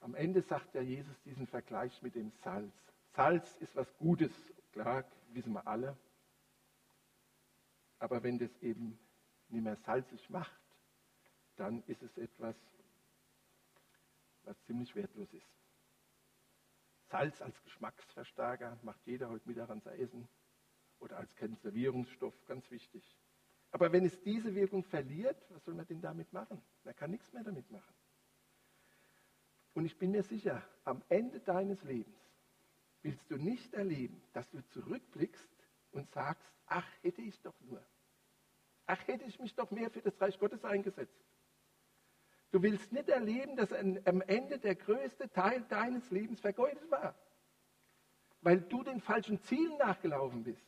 Am 0.00 0.14
Ende 0.14 0.42
sagt 0.42 0.74
ja 0.74 0.82
Jesus 0.82 1.22
diesen 1.22 1.46
Vergleich 1.46 2.02
mit 2.02 2.14
dem 2.14 2.30
Salz. 2.42 2.74
Salz 3.14 3.56
ist 3.56 3.74
was 3.76 3.96
Gutes, 3.96 4.32
klar, 4.72 5.04
wissen 5.34 5.52
wir 5.52 5.66
alle. 5.66 5.96
Aber 7.98 8.22
wenn 8.22 8.38
das 8.38 8.56
eben 8.58 8.98
nicht 9.48 9.62
mehr 9.62 9.76
salzig 9.76 10.28
macht, 10.30 10.60
dann 11.56 11.82
ist 11.84 12.02
es 12.02 12.16
etwas, 12.18 12.56
was 14.42 14.60
ziemlich 14.64 14.94
wertlos 14.94 15.32
ist. 15.32 15.48
Salz 17.08 17.40
als 17.40 17.62
Geschmacksverstärker 17.62 18.78
macht 18.82 19.06
jeder 19.06 19.28
heute 19.28 19.48
Mittag 19.48 19.70
an 19.70 19.80
sein 19.80 19.98
Essen 19.98 20.28
oder 20.98 21.18
als 21.18 21.34
Konservierungsstoff, 21.36 22.34
ganz 22.46 22.70
wichtig. 22.70 23.16
Aber 23.70 23.92
wenn 23.92 24.04
es 24.04 24.20
diese 24.22 24.54
Wirkung 24.54 24.84
verliert, 24.84 25.44
was 25.50 25.64
soll 25.64 25.74
man 25.74 25.86
denn 25.86 26.00
damit 26.00 26.32
machen? 26.32 26.62
Man 26.82 26.94
kann 26.94 27.10
nichts 27.10 27.32
mehr 27.32 27.42
damit 27.42 27.70
machen. 27.70 27.94
Und 29.74 29.84
ich 29.84 29.98
bin 29.98 30.12
mir 30.12 30.22
sicher, 30.22 30.62
am 30.84 31.02
Ende 31.08 31.40
deines 31.40 31.82
Lebens 31.82 32.23
willst 33.04 33.30
du 33.30 33.36
nicht 33.36 33.72
erleben, 33.74 34.20
dass 34.32 34.50
du 34.50 34.66
zurückblickst 34.70 35.48
und 35.92 36.10
sagst, 36.10 36.50
ach, 36.66 36.86
hätte 37.02 37.22
ich 37.22 37.40
doch 37.42 37.54
nur. 37.60 37.84
Ach, 38.86 39.06
hätte 39.06 39.24
ich 39.24 39.38
mich 39.38 39.54
doch 39.54 39.70
mehr 39.70 39.90
für 39.90 40.00
das 40.00 40.18
Reich 40.20 40.38
Gottes 40.38 40.64
eingesetzt. 40.64 41.14
Du 42.50 42.62
willst 42.62 42.92
nicht 42.92 43.08
erleben, 43.08 43.56
dass 43.56 43.72
am 43.72 44.20
Ende 44.22 44.58
der 44.58 44.74
größte 44.74 45.28
Teil 45.30 45.62
deines 45.68 46.10
Lebens 46.10 46.40
vergeudet 46.40 46.90
war, 46.90 47.14
weil 48.40 48.60
du 48.60 48.82
den 48.82 49.00
falschen 49.00 49.40
Zielen 49.42 49.76
nachgelaufen 49.76 50.44
bist. 50.44 50.64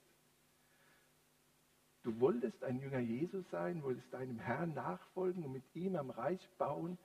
Du 2.02 2.20
wolltest 2.20 2.62
ein 2.62 2.78
Jünger 2.78 3.00
Jesus 3.00 3.48
sein, 3.50 3.82
wolltest 3.82 4.12
deinem 4.12 4.38
Herrn 4.38 4.74
nachfolgen 4.74 5.44
und 5.44 5.52
mit 5.52 5.64
ihm 5.74 5.96
am 5.96 6.10
Reich 6.10 6.48
bauen, 6.58 6.98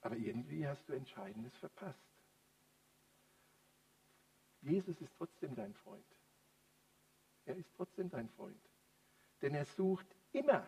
aber 0.00 0.16
irgendwie 0.16 0.66
hast 0.66 0.88
du 0.88 0.94
Entscheidendes 0.94 1.54
verpasst. 1.56 2.09
Jesus 4.62 5.00
ist 5.00 5.12
trotzdem 5.16 5.54
dein 5.54 5.74
Freund. 5.74 6.04
Er 7.46 7.56
ist 7.56 7.72
trotzdem 7.76 8.10
dein 8.10 8.28
Freund. 8.28 8.60
Denn 9.42 9.54
er 9.54 9.64
sucht 9.64 10.06
immer, 10.32 10.66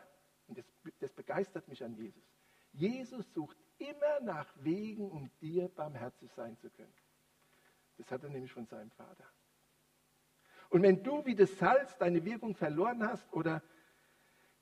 und 0.49 0.59
das, 0.59 0.65
das 1.01 1.13
begeistert 1.13 1.69
mich 1.69 1.85
an 1.85 1.95
Jesus, 1.95 2.25
Jesus 2.73 3.31
sucht 3.35 3.57
immer 3.79 4.21
nach 4.21 4.49
Wegen, 4.63 5.11
um 5.11 5.31
dir 5.41 5.69
barmherzig 5.69 6.31
sein 6.33 6.57
zu 6.59 6.71
können. 6.71 6.95
Das 7.99 8.11
hat 8.11 8.23
er 8.23 8.31
nämlich 8.31 8.53
von 8.53 8.67
seinem 8.67 8.91
Vater. 8.93 9.25
Und 10.71 10.83
wenn 10.83 11.03
du 11.03 11.25
wie 11.27 11.35
das 11.35 11.59
Salz 11.59 11.97
deine 11.99 12.25
Wirkung 12.25 12.55
verloren 12.55 13.07
hast 13.07 13.31
oder 13.33 13.63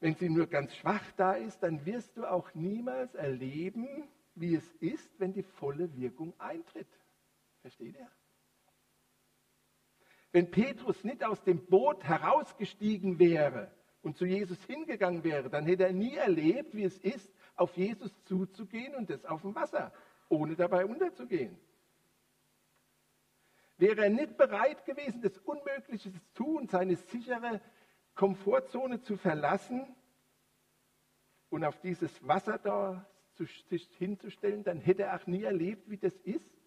wenn 0.00 0.16
sie 0.16 0.28
nur 0.28 0.46
ganz 0.46 0.74
schwach 0.74 1.04
da 1.16 1.34
ist, 1.34 1.62
dann 1.62 1.84
wirst 1.86 2.16
du 2.16 2.24
auch 2.24 2.52
niemals 2.54 3.14
erleben, 3.14 4.08
wie 4.34 4.56
es 4.56 4.72
ist, 4.76 5.20
wenn 5.20 5.32
die 5.32 5.42
volle 5.42 5.94
Wirkung 5.96 6.38
eintritt. 6.40 6.88
Versteht 7.60 7.96
ihr? 7.96 8.10
Wenn 10.32 10.50
Petrus 10.50 11.02
nicht 11.02 11.24
aus 11.24 11.42
dem 11.42 11.66
Boot 11.66 12.04
herausgestiegen 12.04 13.18
wäre 13.18 13.72
und 14.02 14.16
zu 14.16 14.24
Jesus 14.24 14.62
hingegangen 14.64 15.24
wäre, 15.24 15.50
dann 15.50 15.66
hätte 15.66 15.84
er 15.84 15.92
nie 15.92 16.14
erlebt, 16.14 16.74
wie 16.74 16.84
es 16.84 16.98
ist, 16.98 17.32
auf 17.56 17.76
Jesus 17.76 18.12
zuzugehen 18.24 18.94
und 18.94 19.10
das 19.10 19.24
auf 19.24 19.42
dem 19.42 19.54
Wasser, 19.54 19.92
ohne 20.28 20.54
dabei 20.54 20.86
unterzugehen. 20.86 21.58
Wäre 23.76 24.04
er 24.04 24.10
nicht 24.10 24.36
bereit 24.36 24.84
gewesen, 24.84 25.22
das 25.22 25.36
Unmögliche 25.38 26.12
zu 26.12 26.20
tun, 26.34 26.68
seine 26.68 26.96
sichere 26.96 27.60
Komfortzone 28.14 29.00
zu 29.00 29.16
verlassen 29.16 29.96
und 31.48 31.64
auf 31.64 31.80
dieses 31.80 32.26
Wasser 32.26 32.58
da 32.58 33.06
sich 33.34 33.88
hinzustellen, 33.96 34.64
dann 34.64 34.80
hätte 34.80 35.04
er 35.04 35.16
auch 35.16 35.26
nie 35.26 35.42
erlebt, 35.42 35.88
wie 35.88 35.96
das 35.96 36.14
ist, 36.20 36.59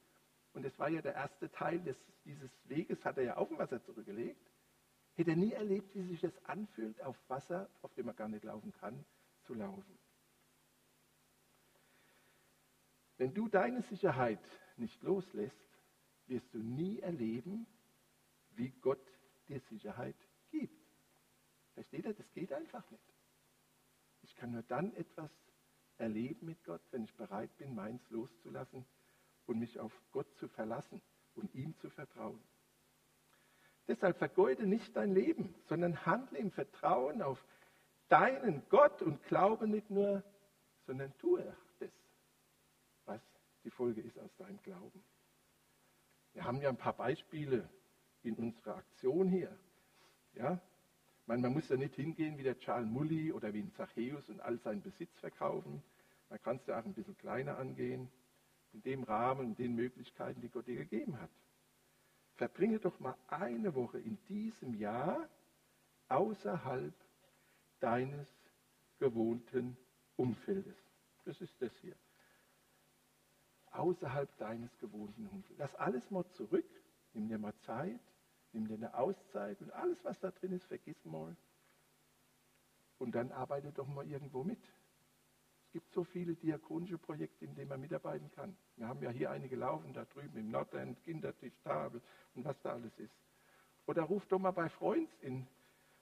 und 0.54 0.64
das 0.64 0.78
war 0.78 0.90
ja 0.90 1.02
der 1.02 1.16
erste 1.16 1.52
Teil 1.52 1.80
des, 1.82 1.98
dieses 2.26 2.52
Weges, 2.66 3.04
hat 3.04 3.18
er 3.18 3.24
ja 3.24 3.38
auf 3.38 3.50
dem 3.50 3.58
Wasser 3.58 3.84
zurückgelegt, 3.84 4.52
hätte 5.16 5.32
er 5.32 5.38
nie 5.38 5.52
erlebt, 5.52 5.94
wie 5.96 6.04
sich 6.04 6.22
das 6.22 6.46
anfühlt, 6.46 7.02
auf 7.02 7.18
Wasser, 7.28 7.70
auf 7.82 7.94
dem 7.96 8.08
er 8.08 8.14
gar 8.14 8.28
nicht 8.28 8.44
laufen 8.44 8.72
kann, 8.74 9.04
zu 9.42 9.54
laufen. 9.54 9.98
Wenn 13.18 13.34
du 13.34 13.48
deine 13.48 13.82
Sicherheit 13.84 14.44
nicht 14.78 15.02
loslässt, 15.02 15.58
wirst 16.28 16.54
du 16.54 16.60
nie 16.60 17.00
erleben, 17.00 17.68
wie 18.52 18.70
Gott 18.70 19.06
dir 19.48 19.60
Sicherheit 19.60 20.16
gibt. 20.52 20.88
Versteht 21.74 22.06
ihr? 22.06 22.14
Das 22.14 22.32
geht 22.34 22.54
einfach 22.54 22.90
nicht. 22.92 23.14
Ich 24.22 24.36
kann 24.36 24.52
nur 24.52 24.64
dann 24.64 24.94
etwas 24.94 25.32
erleben 25.98 26.46
mit 26.46 26.64
Gott, 26.64 26.82
wenn 26.92 27.04
ich 27.04 27.14
bereit 27.16 27.56
bin, 27.58 27.76
meins 27.76 28.08
loszulassen 28.10 28.86
und 29.46 29.60
mich 29.60 29.80
auf 29.80 29.92
Gott 30.12 30.28
zu 30.38 30.48
verlassen 30.48 31.02
und 31.36 31.54
ihm 31.54 31.76
zu 31.78 31.90
vertrauen. 31.90 32.42
Deshalb 33.88 34.18
vergeude 34.18 34.66
nicht 34.66 34.96
dein 34.96 35.14
Leben, 35.14 35.54
sondern 35.68 36.06
handle 36.06 36.40
im 36.40 36.52
Vertrauen 36.52 37.22
auf 37.22 37.44
deinen 38.08 38.64
Gott 38.70 39.02
und 39.02 39.22
glaube 39.24 39.68
nicht 39.68 39.90
nur, 39.90 40.24
sondern 40.86 41.16
tue 41.18 41.44
das, 41.80 41.90
was 43.06 43.22
die 43.64 43.72
Folge 43.72 44.02
ist 44.02 44.18
aus 44.20 44.34
deinem 44.38 44.62
Glauben. 44.62 45.04
Wir 46.34 46.46
haben 46.46 46.62
ja 46.62 46.70
ein 46.70 46.78
paar 46.78 46.96
Beispiele 46.96 47.70
in 48.24 48.36
unserer 48.36 48.78
Aktion 48.78 49.30
hier. 49.30 49.56
Ja? 50.34 50.60
Man, 51.26 51.42
man 51.42 51.54
muss 51.54 51.70
ja 51.70 51.76
nicht 51.78 51.96
hingehen 51.96 52.38
wie 52.38 52.44
der 52.44 52.58
Charles 52.60 52.90
Mully 52.90 53.32
oder 53.32 53.54
wie 53.54 53.62
ein 53.62 53.74
Zachäus 53.74 54.30
und 54.30 54.42
all 54.42 54.58
seinen 54.60 54.82
Besitz 54.82 55.18
verkaufen. 55.20 55.84
Man 56.30 56.42
kann 56.42 56.58
es 56.58 56.66
ja 56.66 56.80
auch 56.80 56.86
ein 56.86 56.94
bisschen 56.94 57.18
kleiner 57.18 57.58
angehen, 57.58 58.10
in 58.74 58.82
dem 58.82 59.04
Rahmen, 59.04 59.48
in 59.48 59.56
den 59.56 59.76
Möglichkeiten, 59.76 60.42
die 60.42 60.50
Gott 60.50 60.68
dir 60.68 60.76
gegeben 60.76 61.20
hat. 61.20 61.30
Verbringe 62.36 62.80
doch 62.80 63.00
mal 63.00 63.16
eine 63.28 63.76
Woche 63.76 64.00
in 64.00 64.18
diesem 64.28 64.74
Jahr 64.74 65.30
außerhalb 66.10 66.94
deines 67.80 68.28
gewohnten 69.00 69.78
Umfeldes. 70.16 70.78
Das 71.26 71.40
ist 71.42 71.62
das 71.62 71.76
hier. 71.78 71.96
Außerhalb 73.72 74.36
deines 74.38 74.76
gewohnten 74.80 75.28
Umfeldes. 75.28 75.58
Lass 75.58 75.76
alles 75.76 76.10
mal 76.12 76.28
zurück, 76.32 76.70
nimm 77.14 77.28
dir 77.28 77.38
mal 77.38 77.56
Zeit, 77.66 78.02
nimm 78.52 78.68
dir 78.68 78.76
eine 78.76 78.94
Auszeit 78.96 79.62
und 79.62 79.72
alles, 79.72 80.04
was 80.04 80.20
da 80.20 80.32
drin 80.32 80.54
ist, 80.54 80.66
vergiss 80.66 81.04
mal. 81.06 81.36
Und 82.98 83.14
dann 83.14 83.32
arbeite 83.32 83.72
doch 83.72 83.88
mal 83.88 84.08
irgendwo 84.08 84.44
mit. 84.44 84.62
Es 85.74 85.82
gibt 85.82 85.92
so 85.92 86.04
viele 86.04 86.36
diakonische 86.36 87.00
Projekte, 87.00 87.46
in 87.46 87.56
denen 87.56 87.70
man 87.70 87.82
mitarbeiten 87.82 88.30
kann. 88.30 88.56
Wir 88.76 88.88
haben 88.88 89.02
ja 89.02 89.10
hier 89.10 89.32
einige 89.32 89.56
laufen, 89.56 89.92
da 89.92 90.06
drüben 90.06 90.38
im 90.38 90.52
Nordend, 90.52 91.02
Kindertisch, 91.02 91.58
Tafel 91.64 92.00
und 92.36 92.46
was 92.46 92.62
da 92.62 92.74
alles 92.74 92.96
ist. 93.00 93.16
Oder 93.88 94.04
ruf 94.04 94.24
doch 94.28 94.38
mal 94.38 94.52
bei 94.52 94.70
Freunds 94.70 95.12
in 95.22 95.48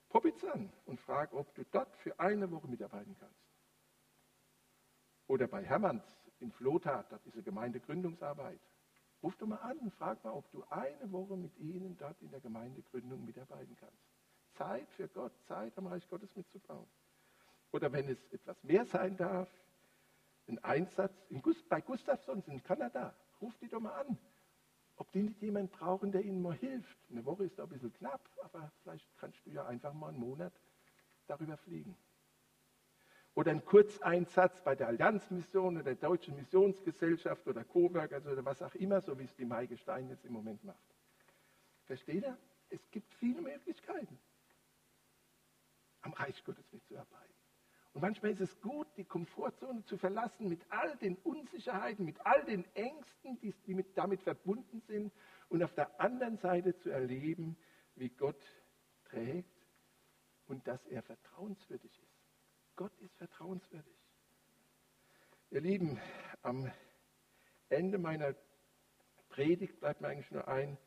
Popitz 0.10 0.44
an 0.44 0.74
und 0.88 1.00
frag, 1.00 1.32
ob 1.32 1.56
du 1.56 1.64
dort 1.72 1.96
für 2.04 2.20
eine 2.20 2.52
Woche 2.52 2.68
mitarbeiten 2.68 3.16
kannst. 3.18 3.40
Oder 5.28 5.48
bei 5.48 5.64
Hermanns 5.64 6.04
in 6.42 6.52
Flotat, 6.52 7.10
dort 7.10 7.26
ist 7.26 7.36
eine 7.36 7.44
Gemeindegründungsarbeit. 7.44 8.60
Ruf 9.24 9.38
doch 9.38 9.48
mal 9.48 9.56
an 9.60 9.78
und 9.78 9.94
frag 9.94 10.22
mal, 10.26 10.32
ob 10.32 10.52
du 10.52 10.66
eine 10.66 11.10
Woche 11.14 11.38
mit 11.38 11.58
ihnen 11.60 11.96
dort 11.98 12.22
in 12.22 12.30
der 12.30 12.42
Gemeindegründung 12.42 13.24
mitarbeiten 13.24 13.78
kannst. 13.80 14.04
Zeit 14.58 14.92
für 14.98 15.08
Gott, 15.08 15.32
Zeit 15.48 15.78
am 15.78 15.88
Reich 15.88 16.06
Gottes 16.10 16.36
mitzubauen. 16.36 16.90
Oder 17.72 17.92
wenn 17.94 18.10
es 18.10 18.18
etwas 18.32 18.64
mehr 18.64 18.86
sein 18.86 19.16
darf, 19.18 19.50
ein 20.48 20.64
Einsatz 20.64 21.14
Gust 21.42 21.68
bei 21.70 21.82
Gustafsons 21.82 22.48
in 22.48 22.62
Kanada. 22.64 23.16
Ruf 23.42 23.58
die 23.58 23.68
doch 23.68 23.80
mal 23.80 23.94
an, 23.94 24.18
ob 24.98 25.12
die 25.12 25.24
nicht 25.24 25.42
jemanden 25.42 25.70
brauchen, 25.70 26.12
der 26.12 26.24
ihnen 26.24 26.42
mal 26.42 26.56
hilft. 26.56 26.98
Eine 27.10 27.26
Woche 27.26 27.46
ist 27.46 27.58
da 27.58 27.64
ein 27.64 27.70
bisschen 27.70 27.94
knapp, 27.94 28.30
aber 28.44 28.72
vielleicht 28.84 29.08
kannst 29.18 29.46
du 29.46 29.50
ja 29.52 29.66
einfach 29.66 29.94
mal 29.94 30.10
einen 30.10 30.20
Monat 30.20 30.54
darüber 31.28 31.58
fliegen. 31.58 31.96
Oder 33.34 33.52
ein 33.52 33.64
Kurzeinsatz 33.64 34.62
bei 34.62 34.76
der 34.76 34.88
Allianzmission 34.88 35.76
oder 35.76 35.84
der 35.84 35.96
Deutschen 35.96 36.36
Missionsgesellschaft 36.36 37.48
oder 37.48 37.66
also 38.12 38.30
oder 38.30 38.44
was 38.44 38.62
auch 38.62 38.76
immer, 38.76 39.00
so 39.00 39.18
wie 39.18 39.24
es 39.24 39.36
die 39.36 39.46
Maike 39.46 39.78
Stein 39.78 40.10
jetzt 40.10 40.26
im 40.26 40.34
Moment 40.34 40.64
macht. 40.66 40.78
Versteht 41.86 42.24
ihr? 42.24 42.38
Es 42.70 42.92
gibt 42.92 43.14
viele 43.16 43.42
Möglichkeiten, 43.42 44.20
am 46.02 46.14
Reich 46.14 46.44
Gottes 46.44 46.66
mitzuarbeiten. 46.72 47.31
Und 47.94 48.02
manchmal 48.02 48.32
ist 48.32 48.40
es 48.40 48.62
gut, 48.62 48.88
die 48.96 49.04
Komfortzone 49.04 49.84
zu 49.84 49.98
verlassen 49.98 50.48
mit 50.48 50.62
all 50.70 50.96
den 50.98 51.18
Unsicherheiten, 51.18 52.06
mit 52.06 52.26
all 52.26 52.44
den 52.46 52.64
Ängsten, 52.74 53.40
die, 53.42 53.54
die 53.66 53.74
mit, 53.74 53.98
damit 53.98 54.22
verbunden 54.22 54.82
sind 54.88 55.12
und 55.50 55.62
auf 55.62 55.74
der 55.74 56.00
anderen 56.00 56.38
Seite 56.38 56.78
zu 56.78 56.90
erleben, 56.90 57.58
wie 57.96 58.10
Gott 58.10 58.42
trägt 59.06 59.52
und 60.48 60.66
dass 60.68 60.86
er 60.86 61.02
vertrauenswürdig 61.04 61.92
ist. 62.02 62.22
Gott 62.78 62.98
ist 63.00 63.16
vertrauenswürdig. 63.18 63.98
Ihr 65.50 65.62
Lieben, 65.62 66.00
am 66.44 66.72
Ende 67.68 67.98
meiner 67.98 68.34
Predigt 69.28 69.80
bleibt 69.82 70.00
mir 70.00 70.08
eigentlich 70.08 70.32
nur 70.32 70.48
ein, 70.48 70.78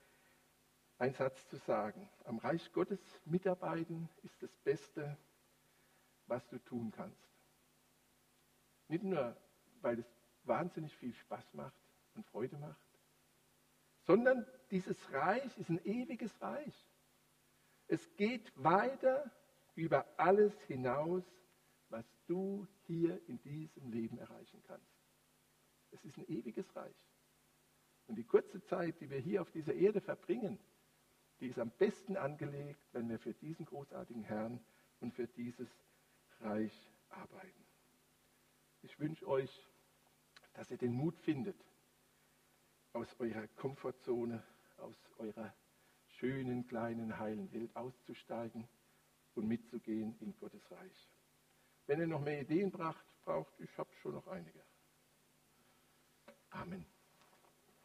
ein 0.99 1.13
Satz 1.13 1.47
zu 1.49 1.57
sagen. 1.57 2.09
Am 2.25 2.39
Reich 2.39 2.73
Gottes 2.73 3.01
mitarbeiten 3.27 4.09
ist 4.23 4.43
das 4.43 4.55
Beste, 4.65 5.19
was 6.27 6.47
du 6.49 6.59
tun 6.59 6.91
kannst. 6.91 7.29
Nicht 8.89 9.05
nur, 9.05 9.37
weil 9.81 9.99
es 9.99 10.07
wahnsinnig 10.45 10.97
viel 10.97 11.15
Spaß 11.15 11.55
macht 11.55 11.77
und 12.15 12.27
Freude 12.27 12.57
macht, 12.57 12.87
sondern 14.03 14.47
dieses 14.71 15.13
Reich 15.13 15.57
ist 15.59 15.71
ein 15.71 15.85
ewiges 15.85 16.41
Reich. 16.41 16.87
Es 17.87 18.15
geht 18.17 18.53
weiter 18.57 19.31
über 19.75 20.07
alles 20.19 20.59
hinaus, 20.63 21.25
was 21.89 22.05
du 22.27 22.67
hier 22.87 23.21
in 23.29 23.41
diesem 23.43 23.91
Leben 23.91 24.19
erreichen 24.19 24.63
kannst. 24.67 24.95
Es 25.91 26.05
ist 26.05 26.17
ein 26.19 26.29
ewiges 26.29 26.75
Reich. 26.75 26.97
Und 28.07 28.17
die 28.17 28.25
kurze 28.25 28.63
Zeit, 28.65 29.01
die 29.01 29.09
wir 29.09 29.19
hier 29.19 29.41
auf 29.41 29.51
dieser 29.51 29.75
Erde 29.75 30.01
verbringen, 30.01 30.59
die 31.41 31.49
ist 31.49 31.59
am 31.59 31.71
besten 31.71 32.17
angelegt, 32.17 32.81
wenn 32.93 33.09
wir 33.09 33.19
für 33.19 33.35
diesen 33.35 33.65
großartigen 33.65 34.23
Herrn 34.25 34.65
und 35.01 35.15
für 35.15 35.27
dieses 35.27 35.69
Reich 36.45 36.91
arbeiten. 37.09 37.65
Ich 38.83 38.99
wünsche 39.01 39.27
euch, 39.27 39.51
dass 40.53 40.71
ihr 40.71 40.77
den 40.77 40.93
Mut 40.93 41.17
findet, 41.21 41.57
aus 42.93 43.09
eurer 43.19 43.49
Komfortzone, 43.49 44.43
aus 44.77 44.97
eurer 45.19 45.55
schönen, 46.07 46.67
kleinen, 46.67 47.19
heilen 47.19 47.53
Welt 47.53 47.75
auszusteigen 47.75 48.69
und 49.35 49.49
mitzugehen 49.49 50.17
in 50.21 50.37
Gottes 50.37 50.71
Reich. 50.71 51.11
Wenn 51.87 52.01
ihr 52.01 52.07
noch 52.07 52.21
mehr 52.21 52.41
Ideen 52.41 52.71
braucht, 52.71 53.05
braucht 53.25 53.59
ich 53.59 53.77
habe 53.77 53.91
schon 53.97 54.13
noch 54.13 54.27
einige. 54.29 54.63
Amen. 56.51 56.94